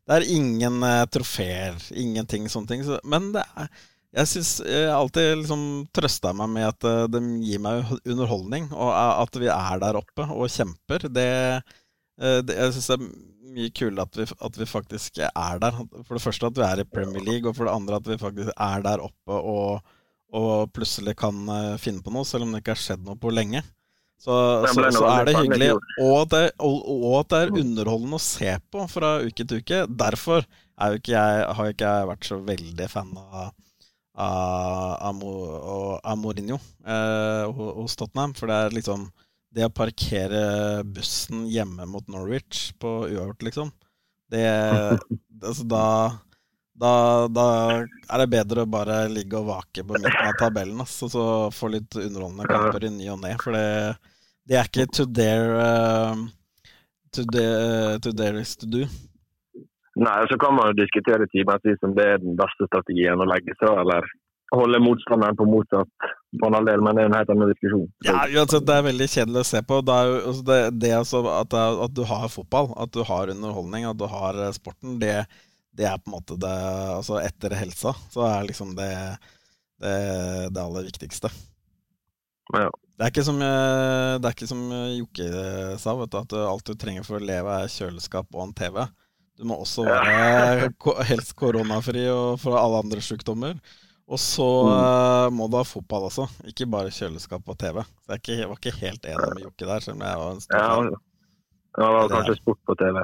Det 0.04 0.18
er 0.18 0.26
ingen 0.36 0.84
trofeer, 1.12 1.80
ingenting 1.96 2.50
sånne 2.52 2.68
ting. 2.68 2.84
Så, 2.84 3.00
men 3.08 3.32
det 3.32 3.46
er 3.56 3.72
jeg 4.16 4.30
syns 4.30 4.52
jeg 4.64 4.88
alltid 4.88 5.42
liksom 5.42 5.64
trøsta 5.94 6.32
meg 6.36 6.52
med 6.54 6.68
at 6.70 6.86
eh, 6.88 7.06
de 7.12 7.20
gir 7.44 7.60
meg 7.60 7.90
underholdning, 8.08 8.70
og 8.72 8.92
at 8.94 9.36
vi 9.40 9.50
er 9.52 9.82
der 9.82 9.98
oppe 10.00 10.24
og 10.32 10.48
kjemper. 10.52 11.08
Det, 11.12 11.28
eh, 12.20 12.38
det 12.46 12.56
jeg 12.56 12.76
syns 12.76 12.88
det 12.88 12.96
er 12.96 13.10
mye 13.58 13.72
kulere 13.76 14.06
at, 14.06 14.32
at, 14.32 14.58
vi 14.60 14.68
faktisk 14.68 15.20
er 15.28 15.60
der. 15.62 15.76
For 16.06 16.16
det 16.16 16.24
første 16.24 16.48
at 16.48 16.58
vi 16.58 16.66
er 16.66 16.82
i 16.82 16.88
Premier 16.88 17.24
League, 17.24 17.48
og 17.48 17.56
for 17.56 17.68
det 17.68 17.76
andre 17.76 18.00
at 18.00 18.08
vi 18.08 18.20
faktisk 18.20 18.52
er 18.54 18.84
der 18.86 19.04
oppe 19.04 19.40
og, 19.52 19.96
og 20.36 20.72
plutselig 20.72 21.16
kan 21.20 21.44
eh, 21.52 21.74
finne 21.80 22.04
på 22.04 22.14
noe, 22.14 22.28
selv 22.28 22.46
om 22.46 22.54
det 22.54 22.62
ikke 22.62 22.76
har 22.76 22.86
skjedd 22.86 23.04
noe 23.04 23.20
på 23.20 23.34
lenge. 23.34 23.64
Så, 24.18 24.34
så, 24.66 24.88
så, 24.90 25.04
er 25.12 25.28
det 25.28 25.36
hyggelig. 25.36 25.68
Og 26.02 26.14
at 26.24 26.32
det, 26.32 26.44
og, 26.64 26.80
og 26.96 27.20
at 27.20 27.28
det, 27.30 27.42
er 27.44 27.60
underholdende 27.60 28.18
å 28.18 28.24
se 28.24 28.56
på 28.72 28.88
fra 28.90 29.18
uke 29.22 29.44
til 29.44 29.60
uke. 29.62 29.84
Derfor 29.86 30.42
ikke 30.42 31.12
jeg, 31.12 31.44
har 31.54 31.70
ikke 31.70 31.92
jeg 31.92 32.08
vært 32.08 32.26
så 32.26 32.38
veldig 32.42 32.88
fan 32.90 33.12
av, 33.20 33.52
av, 34.14 35.22
av 36.02 36.18
Mourinho 36.18 36.58
eh, 36.86 37.44
hos 37.80 37.96
Tottenham. 37.96 38.34
For 38.34 38.50
det 38.50 38.60
er 38.60 38.78
liksom 38.78 39.10
Det 39.48 39.64
å 39.64 39.72
parkere 39.72 40.84
bussen 40.84 41.46
hjemme 41.48 41.86
mot 41.88 42.08
Norwich 42.08 42.74
på 42.78 43.08
uavgjort, 43.08 43.42
liksom 43.42 43.70
Det 44.28 44.44
Altså, 45.48 45.64
da 45.64 45.84
da, 46.78 47.26
da, 47.26 47.44
er 48.06 48.22
det 48.22 48.30
bedre 48.30 48.62
å 48.62 48.70
bare 48.70 49.00
ligge 49.10 49.38
og 49.40 49.48
vake 49.48 49.82
på 49.82 49.98
midten 49.98 50.28
av 50.28 50.36
tabellen 50.38 50.78
og 50.84 50.86
så 50.86 51.24
få 51.50 51.72
litt 51.74 51.96
underholdende 51.98 52.46
kamper 52.46 52.86
i 52.86 52.90
ny 52.94 53.08
og 53.10 53.18
ne. 53.24 53.32
For 53.42 53.56
det, 53.56 53.96
det, 54.46 54.58
er 54.60 54.68
ikke 54.70 54.86
to 54.94 55.06
dare 55.10 55.64
uh, 55.64 56.22
to, 57.10 57.24
dare, 57.26 57.98
to 58.04 58.12
dare 58.14 58.44
is 58.44 58.54
to 58.60 58.70
do. 58.70 58.84
Nei, 59.98 60.18
så 60.30 60.38
kan 60.38 60.54
man 60.54 60.70
jo 60.70 60.78
diskutere 60.78 61.26
timevis 61.32 61.84
om 61.86 61.94
det 61.96 62.06
er 62.06 62.20
den 62.22 62.36
beste 62.38 62.68
strategien 62.68 63.18
å 63.18 63.26
legge 63.26 63.54
seg, 63.58 63.72
eller 63.82 64.06
holde 64.54 64.80
motstanderen 64.80 65.36
på 65.36 65.46
motsatt 65.48 66.06
banaldel, 66.40 66.80
men 66.84 66.96
det 66.96 67.02
er 67.02 67.10
en 67.10 67.16
helt 67.18 67.32
annen 67.32 67.50
diskusjon. 67.50 67.88
Ja, 68.06 68.22
uansett, 68.30 68.66
Det 68.68 68.76
er 68.76 68.86
veldig 68.86 69.08
kjedelig 69.12 69.42
å 69.42 69.48
se 69.50 69.62
på. 69.66 69.80
Det, 69.84 69.98
jo, 70.08 70.14
altså 70.30 70.46
det, 70.48 70.60
det 70.84 70.92
altså, 70.96 71.22
at, 71.34 71.56
at, 71.58 71.96
du 71.96 72.04
har 72.08 72.30
fotball, 72.32 72.70
at 72.80 72.94
du 72.94 73.02
har 73.04 73.32
underholdning, 73.34 73.88
at 73.88 73.98
du 74.00 74.06
har 74.08 74.38
eh, 74.38 74.54
sporten, 74.56 74.96
det, 75.02 75.16
det 75.76 75.88
er 75.90 76.00
på 76.00 76.10
en 76.10 76.16
måte 76.16 76.38
det 76.40 76.54
Altså 76.94 77.20
etter 77.20 77.56
helsa, 77.58 77.92
så 78.12 78.24
er 78.28 78.48
liksom 78.48 78.76
det 78.78 78.92
det, 79.78 79.94
det 80.50 80.62
aller 80.62 80.88
viktigste. 80.88 81.30
Ja. 82.54 82.70
Det 82.98 83.04
er 83.04 83.12
ikke 83.12 83.26
som, 83.26 83.36
eh, 83.44 84.14
det 84.18 84.26
er 84.26 84.34
ikke 84.34 84.48
som 84.50 84.62
Jokke 84.72 85.28
sa, 85.78 85.92
vet 86.00 86.10
du, 86.10 86.16
at 86.18 86.34
alt 86.40 86.66
du 86.66 86.74
trenger 86.74 87.04
for 87.06 87.20
å 87.20 87.28
leve, 87.28 87.60
er 87.62 87.70
kjøleskap 87.70 88.26
og 88.34 88.48
en 88.48 88.56
TV. 88.58 88.80
Du 89.38 89.44
må 89.46 89.54
også 89.62 89.84
være 89.86 90.72
helst 91.06 91.36
koronafri 91.38 92.08
og 92.10 92.40
fra 92.42 92.58
alle 92.58 92.80
andre 92.82 93.02
sykdommer. 93.04 93.60
Og 94.08 94.18
så 94.18 94.46
mm. 94.64 94.70
uh, 94.72 95.26
må 95.36 95.46
du 95.52 95.58
ha 95.60 95.66
fotball 95.68 96.08
også, 96.08 96.24
ikke 96.48 96.66
bare 96.72 96.92
kjøleskap 96.94 97.44
og 97.44 97.58
TV. 97.60 97.82
Så 97.84 98.14
jeg, 98.14 98.22
ikke, 98.22 98.38
jeg 98.40 98.48
var 98.48 98.60
ikke 98.60 98.76
helt 98.80 99.08
enig 99.12 99.28
med 99.34 99.44
Jokke 99.44 99.68
der, 99.68 99.84
selv 99.84 99.98
om 99.98 100.04
jeg 100.06 100.20
var 100.22 100.32
en 100.32 100.44
stor 100.44 100.64
fan. 100.64 100.88
ja, 100.88 101.00
det 101.78 101.90
var 101.98 102.12
kanskje 102.14 102.36
sport 102.40 102.60
på 102.66 102.76
TV. 102.82 103.02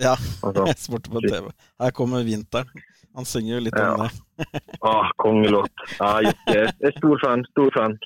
Ja, 0.00 0.14
sport 0.86 1.10
på 1.12 1.22
TV. 1.28 1.52
Her 1.84 1.94
kommer 1.94 2.26
vinteren. 2.26 2.86
Han 3.14 3.26
synger 3.26 3.56
jo 3.56 3.62
litt 3.68 3.78
ja. 3.78 3.92
om 3.94 4.04
det. 4.04 4.10
ah, 4.90 5.12
kongelåt. 5.22 5.86
Ja, 5.98 6.16
Jokke. 6.26 6.66
stor 6.98 7.22
fan. 7.22 7.46
Stor 7.54 7.72
fan. 7.78 7.96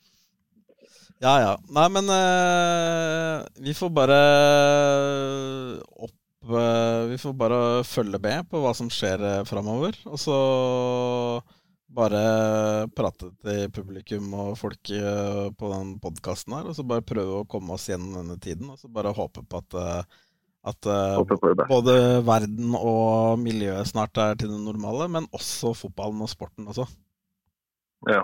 Ja, 1.25 1.35
ja. 1.41 1.53
Nei, 1.73 1.89
men 1.97 2.13
uh, 2.13 3.41
vi 3.65 3.73
får 3.73 3.93
bare 3.97 4.21
Vi 7.15 7.19
får 7.23 7.35
bare 7.39 7.59
følge 7.87 8.19
med 8.19 8.49
på 8.51 8.59
hva 8.65 8.73
som 8.75 8.89
skjer 8.91 9.23
uh, 9.23 9.45
framover. 9.47 9.95
Og 10.11 10.19
så 10.19 10.37
bare 11.95 12.89
prate 12.97 13.31
til 13.45 13.69
publikum 13.71 14.33
og 14.35 14.57
folk 14.59 14.91
uh, 14.99 15.47
på 15.55 15.71
den 15.71 15.95
podkasten 16.03 16.57
her. 16.59 16.67
Og 16.67 16.75
så 16.75 16.87
bare 16.87 17.07
prøve 17.07 17.43
å 17.43 17.47
komme 17.47 17.77
oss 17.77 17.87
gjennom 17.93 18.19
denne 18.19 18.39
tiden. 18.43 18.73
Og 18.75 18.81
så 18.83 18.91
bare 18.91 19.15
håpe 19.15 19.47
på 19.47 19.63
at 19.63 19.79
at 20.65 20.87
uh, 20.89 21.21
både 21.69 21.95
verden 22.25 22.73
og 22.79 23.37
miljøet 23.37 23.91
snart 23.91 24.17
er 24.17 24.39
til 24.41 24.49
det 24.49 24.63
normale, 24.65 25.11
men 25.13 25.27
også 25.37 25.75
fotballen 25.77 26.23
og 26.25 26.31
sporten 26.33 26.71
også. 26.73 26.87
Ja. 28.09 28.23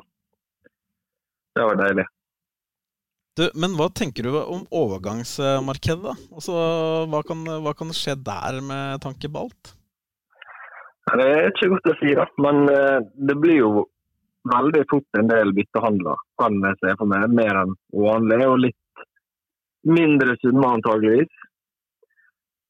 Det 1.52 1.66
var 1.68 1.76
deilig. 1.82 2.06
Du, 3.38 3.44
men 3.54 3.76
hva 3.78 3.86
tenker 3.94 4.26
du 4.26 4.34
om 4.34 4.64
overgangsmarkedet, 4.74 6.02
da? 6.02 6.14
Altså, 6.34 6.54
hva, 7.10 7.20
kan, 7.26 7.44
hva 7.62 7.74
kan 7.78 7.92
skje 7.94 8.16
der 8.26 8.58
med 8.66 9.02
tanke 9.04 9.30
på 9.30 9.44
alt? 9.46 9.74
Det 11.10 11.26
er 11.26 11.48
ikke 11.50 11.70
godt 11.72 11.90
å 11.92 11.96
si, 12.00 12.10
da. 12.18 12.26
Men 12.42 12.64
uh, 12.70 12.98
det 13.28 13.36
blir 13.40 13.60
jo 13.62 13.70
veldig 14.50 14.82
fort 14.90 15.20
en 15.20 15.30
del 15.30 15.54
byttehandler, 15.56 16.24
kan 16.40 16.58
jeg 16.66 16.78
se 16.80 16.96
for 16.98 17.10
meg. 17.10 17.28
Mer 17.38 17.62
enn 17.62 17.76
vanlig, 17.94 18.40
og 18.46 18.64
litt 18.66 19.04
mindre 19.86 20.34
summer 20.40 20.76
antageligvis. 20.76 21.30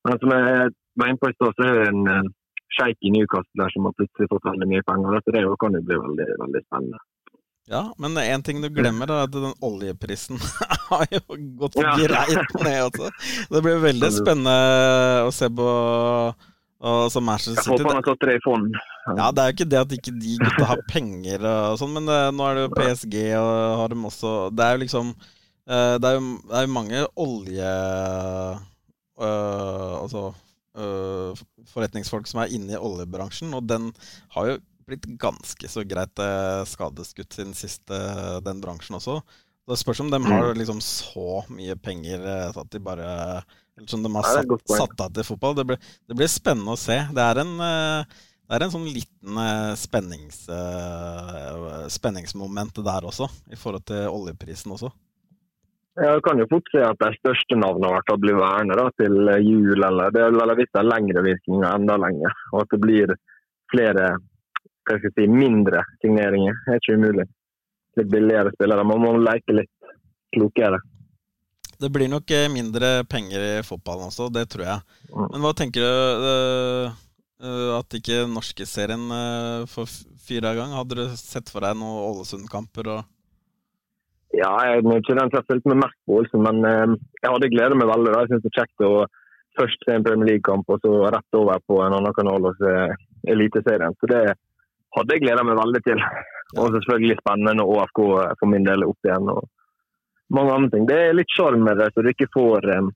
Men 0.07 0.21
som 0.21 0.35
jeg 0.37 0.69
var 1.01 1.11
inne 1.11 1.21
på 1.21 1.31
i 1.31 1.37
stad, 1.37 1.57
så 1.57 1.67
er 1.67 1.81
det 1.81 1.89
en 1.91 2.05
uh, 2.09 2.33
sjeik 2.77 3.01
i 3.01 3.13
Newcastle 3.17 3.65
der 3.65 3.73
som 3.75 3.89
har 3.89 3.97
plutselig 3.99 4.29
fått 4.31 4.49
veldig 4.53 4.69
mye 4.71 4.87
penger. 4.89 5.25
Så 5.25 5.35
det 5.35 5.47
kan 5.65 5.77
jo 5.77 5.87
bli 5.89 6.05
veldig, 6.05 6.29
veldig 6.45 6.63
spennende. 6.69 7.01
Ja, 7.69 7.83
men 7.99 8.17
én 8.19 8.43
ting 8.43 8.63
du 8.63 8.69
glemmer, 8.73 9.11
er 9.11 9.27
at 9.29 9.35
den 9.35 9.53
oljeprisen 9.63 10.41
har 10.91 11.07
jo 11.13 11.21
gått 11.61 11.77
ja. 11.79 11.93
greit 11.99 12.55
ned 12.65 12.87
også. 12.89 13.11
Det 13.51 13.63
blir 13.63 13.83
veldig 13.89 14.11
spennende 14.15 14.57
å 15.27 15.35
se 15.35 15.51
på 15.51 15.69
altså 16.81 17.21
Manchester 17.21 17.61
City. 17.61 17.77
Jeg 17.77 17.85
håper 17.85 17.91
han 17.91 18.01
har 18.01 18.07
tatt 18.09 18.25
det 18.27 18.37
i 18.39 18.43
fond. 18.45 18.79
Ja, 19.11 19.31
Det 19.31 19.43
er 19.43 19.51
jo 19.51 19.57
ikke 19.59 19.71
det 19.71 19.81
at 19.81 19.93
ikke 19.97 20.15
de 20.17 20.37
gutta 20.41 20.69
har 20.71 20.83
penger 20.89 21.45
og 21.51 21.79
sånn, 21.81 21.93
men 21.97 22.09
det, 22.09 22.17
eh, 22.17 22.33
nå 22.37 22.47
er 22.47 22.57
det 22.57 22.65
jo 22.65 22.73
PSG 22.79 23.17
og 23.41 23.53
har 23.81 23.93
dem 23.93 24.07
også 24.09 24.33
Det 24.55 24.65
er 24.65 24.77
jo 24.77 24.83
liksom 24.85 25.13
eh, 25.17 25.95
Det 26.01 26.11
er 26.11 26.17
jo, 26.17 26.25
det 26.49 26.57
er 26.57 26.67
jo 26.67 26.75
mange 26.77 27.05
olje 27.27 27.73
øh, 29.21 29.95
altså, 30.01 30.25
øh, 30.77 31.45
forretningsfolk 31.73 32.29
som 32.31 32.43
er 32.43 32.55
inne 32.57 32.77
i 32.77 32.81
oljebransjen, 32.81 33.53
og 33.55 33.67
den 33.69 33.91
har 34.37 34.53
jo 34.53 34.59
blitt 34.91 35.09
ganske 35.21 35.71
så 35.71 35.85
greit 35.89 36.23
øh, 36.23 36.63
skadeskutt 36.69 37.37
siden 37.37 37.57
sist, 37.57 37.85
den 38.45 38.63
bransjen 38.63 38.99
også. 38.99 39.21
Det 39.71 39.79
spørs 39.79 40.01
om 40.03 40.11
de 40.11 40.19
har 40.25 40.49
mm. 40.51 40.59
liksom 40.59 40.81
så 40.83 41.43
mye 41.53 41.77
penger 41.79 42.25
at 42.51 42.73
de 42.73 42.81
bare 42.83 43.11
Eller 43.79 43.87
som 43.87 44.03
de 44.03 44.11
har 44.17 44.27
satt, 44.27 44.65
satt 44.67 45.05
av 45.05 45.13
til 45.15 45.27
fotball. 45.29 45.55
Det 45.61 45.67
blir, 45.69 45.93
det 46.11 46.17
blir, 46.19 46.31
spennende 46.33 46.75
å 46.75 46.81
se. 46.81 46.97
Det 47.15 47.23
er 47.23 47.41
en, 47.45 47.53
det 47.63 48.57
er 48.57 48.65
en 48.67 48.73
sånn 48.73 48.89
liten 48.91 49.39
spennings, 49.79 50.43
spenningsmoment 51.95 52.83
der 52.83 53.07
også, 53.07 53.31
i 53.53 53.61
forhold 53.61 53.87
til 53.89 54.11
oljeprisen 54.11 54.75
også. 54.75 54.91
Jeg 55.99 56.23
kan 56.23 56.39
jo 56.39 56.47
fort 56.49 56.69
si 56.71 56.79
at 56.81 57.01
de 57.03 57.11
største 57.19 57.57
navnene 57.59 57.91
hvert 57.93 58.13
blir 58.23 58.39
værende 58.39 58.87
til 59.01 59.17
jul. 59.43 59.83
eller 59.85 60.13
Det 60.15 60.23
er 60.23 60.37
vel 60.37 60.55
hvis 60.57 60.71
det 60.71 60.81
er 60.81 60.89
lengre 60.89 61.25
virkninger 61.27 61.67
enda 61.75 61.97
lenger. 61.99 62.37
Og 62.53 62.63
at 62.63 62.71
det 62.71 62.81
blir 62.85 63.15
flere 63.73 64.07
hva 64.95 65.01
skal 65.01 65.11
jeg 65.11 65.19
si, 65.19 65.33
mindre 65.33 65.83
signeringer. 66.05 66.57
Det 66.67 66.73
er 66.75 66.83
ikke 66.83 66.97
umulig. 67.01 67.27
Litt 67.99 68.11
billigere 68.13 68.55
spillere. 68.55 68.87
Man 68.87 69.03
må 69.03 69.13
leke 69.19 69.57
litt 69.57 69.93
klokere. 70.35 70.81
Det 71.81 71.89
blir 71.93 72.11
nok 72.13 72.33
eh, 72.37 72.49
mindre 72.53 72.91
penger 73.09 73.45
i 73.47 73.53
fotballen 73.65 74.11
også, 74.11 74.29
det 74.33 74.45
tror 74.53 74.67
jeg. 74.67 74.99
Mm. 75.15 75.29
Men 75.33 75.45
hva 75.47 75.53
tenker 75.57 75.87
du 75.87 75.95
uh, 76.93 77.71
at 77.79 77.97
ikke 77.97 78.27
norske 78.29 78.67
serien 78.69 79.07
uh, 79.09 79.65
får 79.71 79.89
fyra 80.21 80.53
gang? 80.59 80.75
Hadde 80.77 80.99
du 80.99 81.07
sett 81.17 81.49
for 81.49 81.65
deg 81.65 81.79
noen 81.81 82.05
Ålesund-kamper? 82.11 82.93
og 82.99 83.09
ja, 84.31 84.51
jeg 84.63 84.77
er 84.79 85.01
ikke 85.01 85.17
den 85.19 85.31
som 85.33 85.41
har 85.41 85.47
fulgt 85.49 85.65
med 85.67 85.81
mest 85.81 85.97
på 86.07 86.21
Ålesund, 86.21 86.45
men 86.47 86.61
uh, 86.69 86.99
jeg 87.23 87.33
hadde 87.33 87.53
gledet 87.57 87.81
meg 87.81 87.89
veldig. 87.91 88.13
da. 88.13 88.21
Jeg 88.27 88.33
synes 88.35 88.45
det 88.45 88.53
er 88.53 88.61
kjekt 88.61 88.87
å 88.87 88.93
først 89.59 89.87
se 89.87 89.97
en 89.97 90.05
Premier 90.07 90.35
League-kamp, 90.35 90.69
og 90.69 90.85
så 90.85 90.93
rett 91.17 91.39
over 91.41 91.65
på 91.67 91.81
en 91.81 91.97
annen 91.97 92.17
kanal 92.17 92.53
og 92.53 92.61
se 92.61 92.75
Eliteserien. 93.33 93.97
Så 94.01 94.13
det 94.13 94.23
hadde 94.97 95.17
jeg 95.17 95.25
gleda 95.25 95.47
meg 95.47 95.59
veldig 95.61 95.83
til. 95.87 96.03
Og 96.59 96.75
selvfølgelig 96.75 97.21
spennende 97.21 97.57
når 97.61 97.83
AFK 97.85 98.01
for 98.41 98.51
min 98.51 98.67
del 98.67 98.87
opp 98.89 99.07
igjen. 99.07 99.31
og 99.31 99.49
mange 100.31 100.55
andre 100.55 100.71
ting. 100.75 100.87
Det 100.89 100.99
er 100.99 101.17
litt 101.17 101.35
sjarm 101.35 101.65
med 101.67 101.81
det, 101.81 101.91
så 101.95 102.05
du 102.05 102.11
ikke 102.13 102.31
får 102.35 102.69
um, 102.79 102.91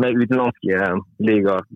med 0.00 0.20
utenlandske 0.20 0.76
eh, 0.76 1.00
ligaer. 1.26 1.66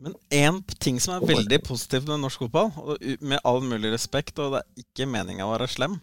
Men 0.00 0.14
én 0.32 0.60
ting 0.80 1.00
som 1.02 1.18
er 1.18 1.26
veldig 1.28 1.58
positivt 1.66 2.06
med 2.08 2.22
norsk 2.22 2.46
fotball, 2.46 2.70
og 2.78 3.02
med 3.20 3.42
all 3.44 3.60
mulig 3.66 3.90
respekt, 3.92 4.38
og 4.40 4.54
det 4.54 4.62
er 4.62 4.84
ikke 4.86 5.10
meninga 5.10 5.44
å 5.44 5.52
være 5.52 5.68
slem, 5.68 5.98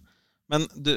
men 0.52 0.68
du, 0.76 0.92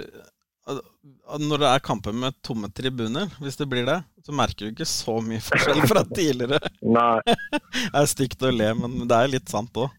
når 1.40 1.62
det 1.62 1.70
er 1.70 1.86
kamper 1.86 2.12
med 2.12 2.36
tomme 2.44 2.68
tribuner, 2.76 3.30
hvis 3.40 3.56
det 3.56 3.70
blir 3.70 3.88
det, 3.88 4.02
så 4.26 4.34
merker 4.36 4.66
du 4.66 4.74
ikke 4.74 4.90
så 4.90 5.16
mye 5.24 5.40
forskjell 5.48 5.80
fra 5.88 6.04
tidligere. 6.10 6.60
Nei. 6.84 7.22
det 7.94 8.02
er 8.02 8.10
stygt 8.10 8.44
å 8.44 8.52
le, 8.52 8.74
men 8.82 9.06
det 9.08 9.16
er 9.16 9.32
litt 9.38 9.48
sant 9.54 9.80
òg. 9.80 9.94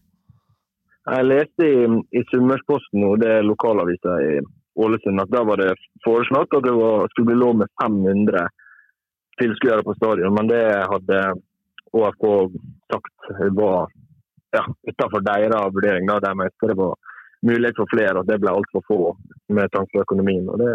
Jeg 1.10 1.26
leste 1.26 1.66
i, 1.66 1.86
i 2.14 2.20
Sunnmørsposten, 2.30 3.06
det 3.18 3.30
er 3.36 3.46
lokalavisa 3.46 4.18
i 4.22 4.34
Ålesund, 4.78 5.20
at 5.20 5.32
da 5.34 5.42
var 5.44 5.58
det 5.58 5.72
foreslått 6.04 6.54
at 6.56 6.64
det 6.64 6.74
var, 6.76 7.08
skulle 7.10 7.32
bli 7.32 7.40
lov 7.40 7.56
med 7.60 7.72
500 7.82 8.46
tilskuere 9.40 9.82
på 9.82 9.96
stadion. 9.98 10.34
Men 10.36 10.50
det 10.52 10.62
hadde 10.92 11.18
ÅFK 11.92 12.24
sagt 12.92 13.32
var 13.58 13.90
ja, 14.56 14.62
utenfor 14.88 15.26
deres 15.26 15.74
vurdering. 15.74 16.08
Da, 16.08 16.20
de 16.22 16.48
det 16.68 16.78
var 16.78 16.94
mulighet 17.42 17.78
for 17.80 17.90
flere, 17.90 18.18
og 18.20 18.28
det 18.30 18.38
ble 18.40 18.54
altfor 18.54 18.86
få 18.88 19.00
med 19.56 19.72
tanke 19.74 19.90
på 19.96 20.04
økonomien. 20.06 20.48
og 20.48 20.58
Det 20.62 20.72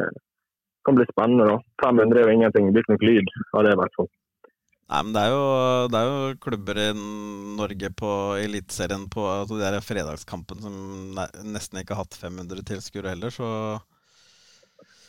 kan 0.86 0.96
bli 0.96 1.08
spennende. 1.12 1.48
da. 1.52 1.58
500 1.86 2.20
er 2.20 2.28
jo 2.28 2.36
ingenting. 2.36 2.68
Det 2.68 2.74
blir 2.74 2.86
ikke 2.86 2.98
noe 2.98 3.10
lyd 3.12 3.28
av 3.54 3.64
det. 3.64 3.74
i 3.74 3.80
hvert. 3.82 4.00
Nei, 4.88 5.02
men 5.04 5.12
det 5.12 5.22
er, 5.26 5.34
jo, 5.34 5.88
det 5.92 6.00
er 6.00 6.06
jo 6.08 6.36
klubber 6.46 6.78
i 6.80 6.88
Norge 6.96 7.90
på 8.00 8.12
Eliteserien 8.40 9.04
på 9.12 9.26
altså 9.28 9.60
de 9.60 9.82
fredagskampen 9.84 10.64
som 10.64 10.78
nesten 11.44 11.82
ikke 11.82 11.98
har 11.98 12.06
hatt 12.06 12.16
500 12.22 12.64
tilskuere 12.72 13.12
heller, 13.16 13.34
så 13.34 13.50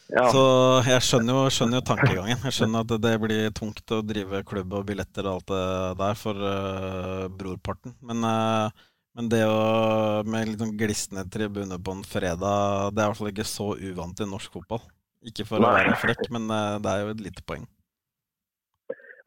Ja. 0.08 0.24
Så 0.32 0.42
jeg 0.88 1.04
skjønner 1.04 1.36
jo, 1.36 1.40
skjønner 1.52 1.82
jo, 1.82 1.84
tankegangen. 1.84 2.38
Jeg 2.46 2.54
skjønner 2.56 2.80
at 2.80 2.92
det 3.04 3.10
blir 3.20 3.50
tungt 3.52 3.92
å 3.92 3.98
drive 4.00 4.40
klubb 4.48 4.78
og 4.78 4.86
billetter 4.88 5.28
og 5.28 5.34
alt 5.34 5.50
det 5.52 5.98
der 6.00 6.16
for 6.16 6.40
uh, 6.40 7.26
brorparten. 7.28 7.92
Men, 8.00 8.24
uh, 8.24 8.86
men, 9.12 9.28
det 9.28 9.42
å 9.44 10.24
med 10.24 10.48
litt 10.48 10.64
sånn 10.64 10.72
glisne 10.80 11.26
tribuner 11.28 11.76
på 11.76 11.92
en 11.92 12.06
fredag, 12.08 12.88
det 12.96 13.04
er 13.04 13.04
i 13.04 13.10
hvert 13.12 13.20
fall 13.20 13.34
ikke 13.34 13.50
så 13.52 13.74
uvant 13.76 14.24
i 14.24 14.32
norsk 14.32 14.56
fotball. 14.56 14.80
Ikke 15.28 15.44
for 15.44 15.60
å 15.60 15.74
være 15.76 16.00
frekk, 16.00 16.30
men 16.32 16.48
uh, 16.48 16.80
det 16.80 16.94
er 16.94 17.04
jo 17.04 17.12
et 17.12 17.26
lite 17.28 17.44
poeng. 17.44 17.68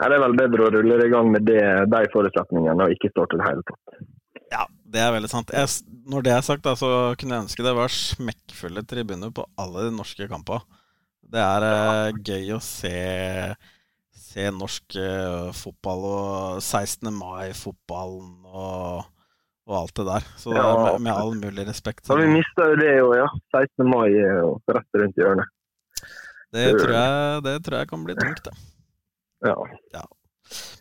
Ja, 0.02 0.08
det 0.10 0.18
er 0.18 0.24
vel 0.24 0.40
bedre 0.40 0.66
å 0.66 0.72
rulle 0.74 0.98
i 0.98 1.12
gang 1.14 1.28
med 1.30 1.46
det, 1.46 1.62
de 1.94 2.02
forutsetningene 2.10 2.88
og 2.88 2.94
ikke 2.96 3.12
starte 3.14 3.38
det 3.38 3.46
hele 3.46 3.66
tatt. 3.68 4.00
Ja, 4.52 4.64
det 4.92 5.02
er 5.04 5.14
veldig 5.14 5.30
sant. 5.30 5.52
Jeg, 5.54 5.70
når 6.10 6.26
det 6.26 6.34
er 6.34 6.46
sagt, 6.46 6.66
da, 6.66 6.74
så 6.76 6.90
kunne 7.20 7.38
jeg 7.38 7.46
ønske 7.46 7.66
det 7.66 7.76
var 7.78 7.94
smekkfulle 7.94 8.84
tribuner 8.90 9.30
på 9.36 9.46
alle 9.62 9.86
de 9.88 9.94
norske 9.94 10.26
kampene. 10.32 10.66
Det 11.32 11.40
er 11.40 11.64
eh, 11.64 12.18
gøy 12.28 12.50
å 12.58 12.60
se, 12.66 12.96
se 14.18 14.50
norsk 14.52 14.98
eh, 15.00 15.54
fotball 15.56 16.04
og 16.10 16.58
16. 16.60 17.08
mai-fotballen 17.16 18.34
og, 18.50 19.06
og, 19.70 19.78
alt 19.84 19.96
det 20.02 20.08
der. 20.10 20.28
Så 20.42 20.58
ja. 20.58 20.66
med, 20.82 21.06
med, 21.06 21.14
all 21.14 21.38
mulig 21.38 21.70
respekt. 21.70 22.04
Så 22.10 22.18
vi 22.20 22.28
mista 22.34 22.68
jo 22.74 22.82
det 22.82 22.92
òg, 23.06 23.16
ja. 23.22 23.30
16. 23.54 23.88
mai 23.88 24.10
er 24.10 24.44
rett 24.76 25.02
rundt 25.04 25.24
hjørnet. 25.24 25.56
Det 26.52 26.68
tror, 26.76 26.98
jeg, 26.98 27.42
det 27.46 27.58
tror 27.64 27.80
jeg 27.80 27.94
kan 27.94 28.04
bli 28.04 28.18
tungt, 28.18 28.44
det. 28.50 28.58
Ja. 29.46 29.56
ja. 29.94 30.04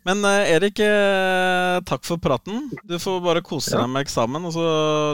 Men 0.04 0.24
eh, 0.24 0.52
Erik, 0.54 0.80
eh, 0.84 1.80
takk 1.86 2.04
for 2.08 2.20
praten. 2.22 2.70
Du 2.88 2.98
får 3.00 3.20
bare 3.24 3.44
kose 3.44 3.76
deg 3.76 3.88
med 3.92 4.04
eksamen. 4.06 4.48
Og 4.48 4.54
så, 4.56 4.66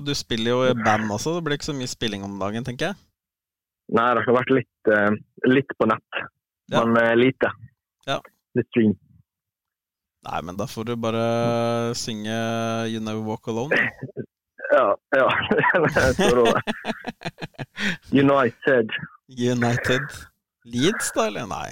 du 0.06 0.12
spiller 0.16 0.52
jo 0.54 0.60
i 0.68 0.76
band 0.78 1.10
også, 1.10 1.36
det 1.36 1.46
blir 1.46 1.58
ikke 1.58 1.70
så 1.70 1.76
mye 1.76 1.90
spilling 1.90 2.26
om 2.26 2.38
dagen, 2.42 2.66
tenker 2.66 2.92
jeg? 2.92 3.00
Nei, 3.96 4.06
det 4.18 4.24
har 4.26 4.34
vært 4.34 4.50
litt, 4.50 4.90
uh, 4.90 5.12
litt 5.46 5.74
på 5.78 5.86
nett, 5.86 6.22
ja. 6.72 6.80
men 6.82 7.20
lite. 7.20 7.52
Ja. 8.08 8.16
Litt 8.58 8.66
stream. 8.72 8.96
Nei, 10.26 10.40
men 10.42 10.58
da 10.58 10.66
får 10.66 10.88
du 10.88 10.96
bare 10.98 11.94
synge 11.94 12.34
You 12.90 12.98
Never 12.98 13.22
Walk 13.22 13.46
Alone. 13.46 13.78
ja, 14.74 14.88
ja. 15.14 15.28
jeg. 16.18 16.62
United. 18.24 18.90
United. 19.30 20.16
Leeds, 20.66 21.12
da, 21.14 21.28
eller? 21.28 21.46
Nei. 21.46 21.68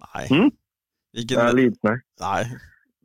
Nei. 0.00 0.26
Mm? 0.30 0.50
Ikke, 1.20 1.36
ja, 1.36 1.48
Leeds, 1.54 1.80
nei. 1.86 1.96
nei. 2.22 2.42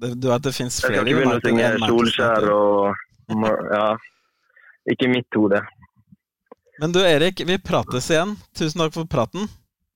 Det, 0.02 0.12
du 0.22 0.28
vet 0.30 0.44
det 0.44 0.52
fins 0.54 0.78
flere 0.84 1.00
Jeg 1.00 1.02
skal 1.02 1.10
ikke 1.10 1.20
begynne 1.22 1.38
å 1.40 1.46
synge 1.46 1.90
Solskjær 1.90 2.50
og 2.54 3.72
Ja. 3.72 3.88
Ikke 4.92 5.10
mitt 5.10 5.34
hode. 5.34 5.64
Men 6.78 6.92
du 6.94 7.00
Erik, 7.02 7.42
vi 7.48 7.56
prates 7.58 8.12
igjen. 8.12 8.36
Tusen 8.54 8.84
takk 8.84 8.94
for 8.94 9.10
praten. 9.10 9.48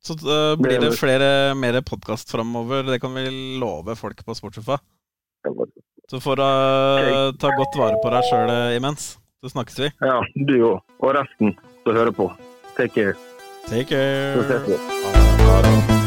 Så 0.02 0.16
uh, 0.24 0.56
blir 0.58 0.80
det 0.82 0.96
flere 0.98 1.54
mer 1.54 1.78
podkast 1.86 2.32
framover. 2.32 2.88
Det 2.88 2.98
kan 3.04 3.14
vi 3.14 3.28
love 3.60 3.96
folk 4.00 4.24
på 4.26 4.36
Sportsofa. 4.36 4.80
Så 6.10 6.20
får 6.24 6.40
du 6.40 6.44
uh, 6.44 7.36
ta 7.38 7.54
godt 7.54 7.78
vare 7.78 8.00
på 8.02 8.14
deg 8.16 8.26
sjøl 8.32 8.56
eh, 8.56 8.78
imens. 8.80 9.12
Så 9.44 9.54
snakkes 9.54 9.80
vi. 9.84 9.92
Ja, 10.02 10.18
du 10.50 10.58
òg. 10.72 10.82
Og 11.04 11.14
resten 11.20 11.54
som 11.84 11.94
hører 11.94 12.16
på. 12.16 12.32
Take 12.80 12.96
care. 12.96 13.16
Take 13.70 13.86
care. 13.92 14.34
Så 14.40 14.50
ses 14.50 14.68
vi. 14.74 15.99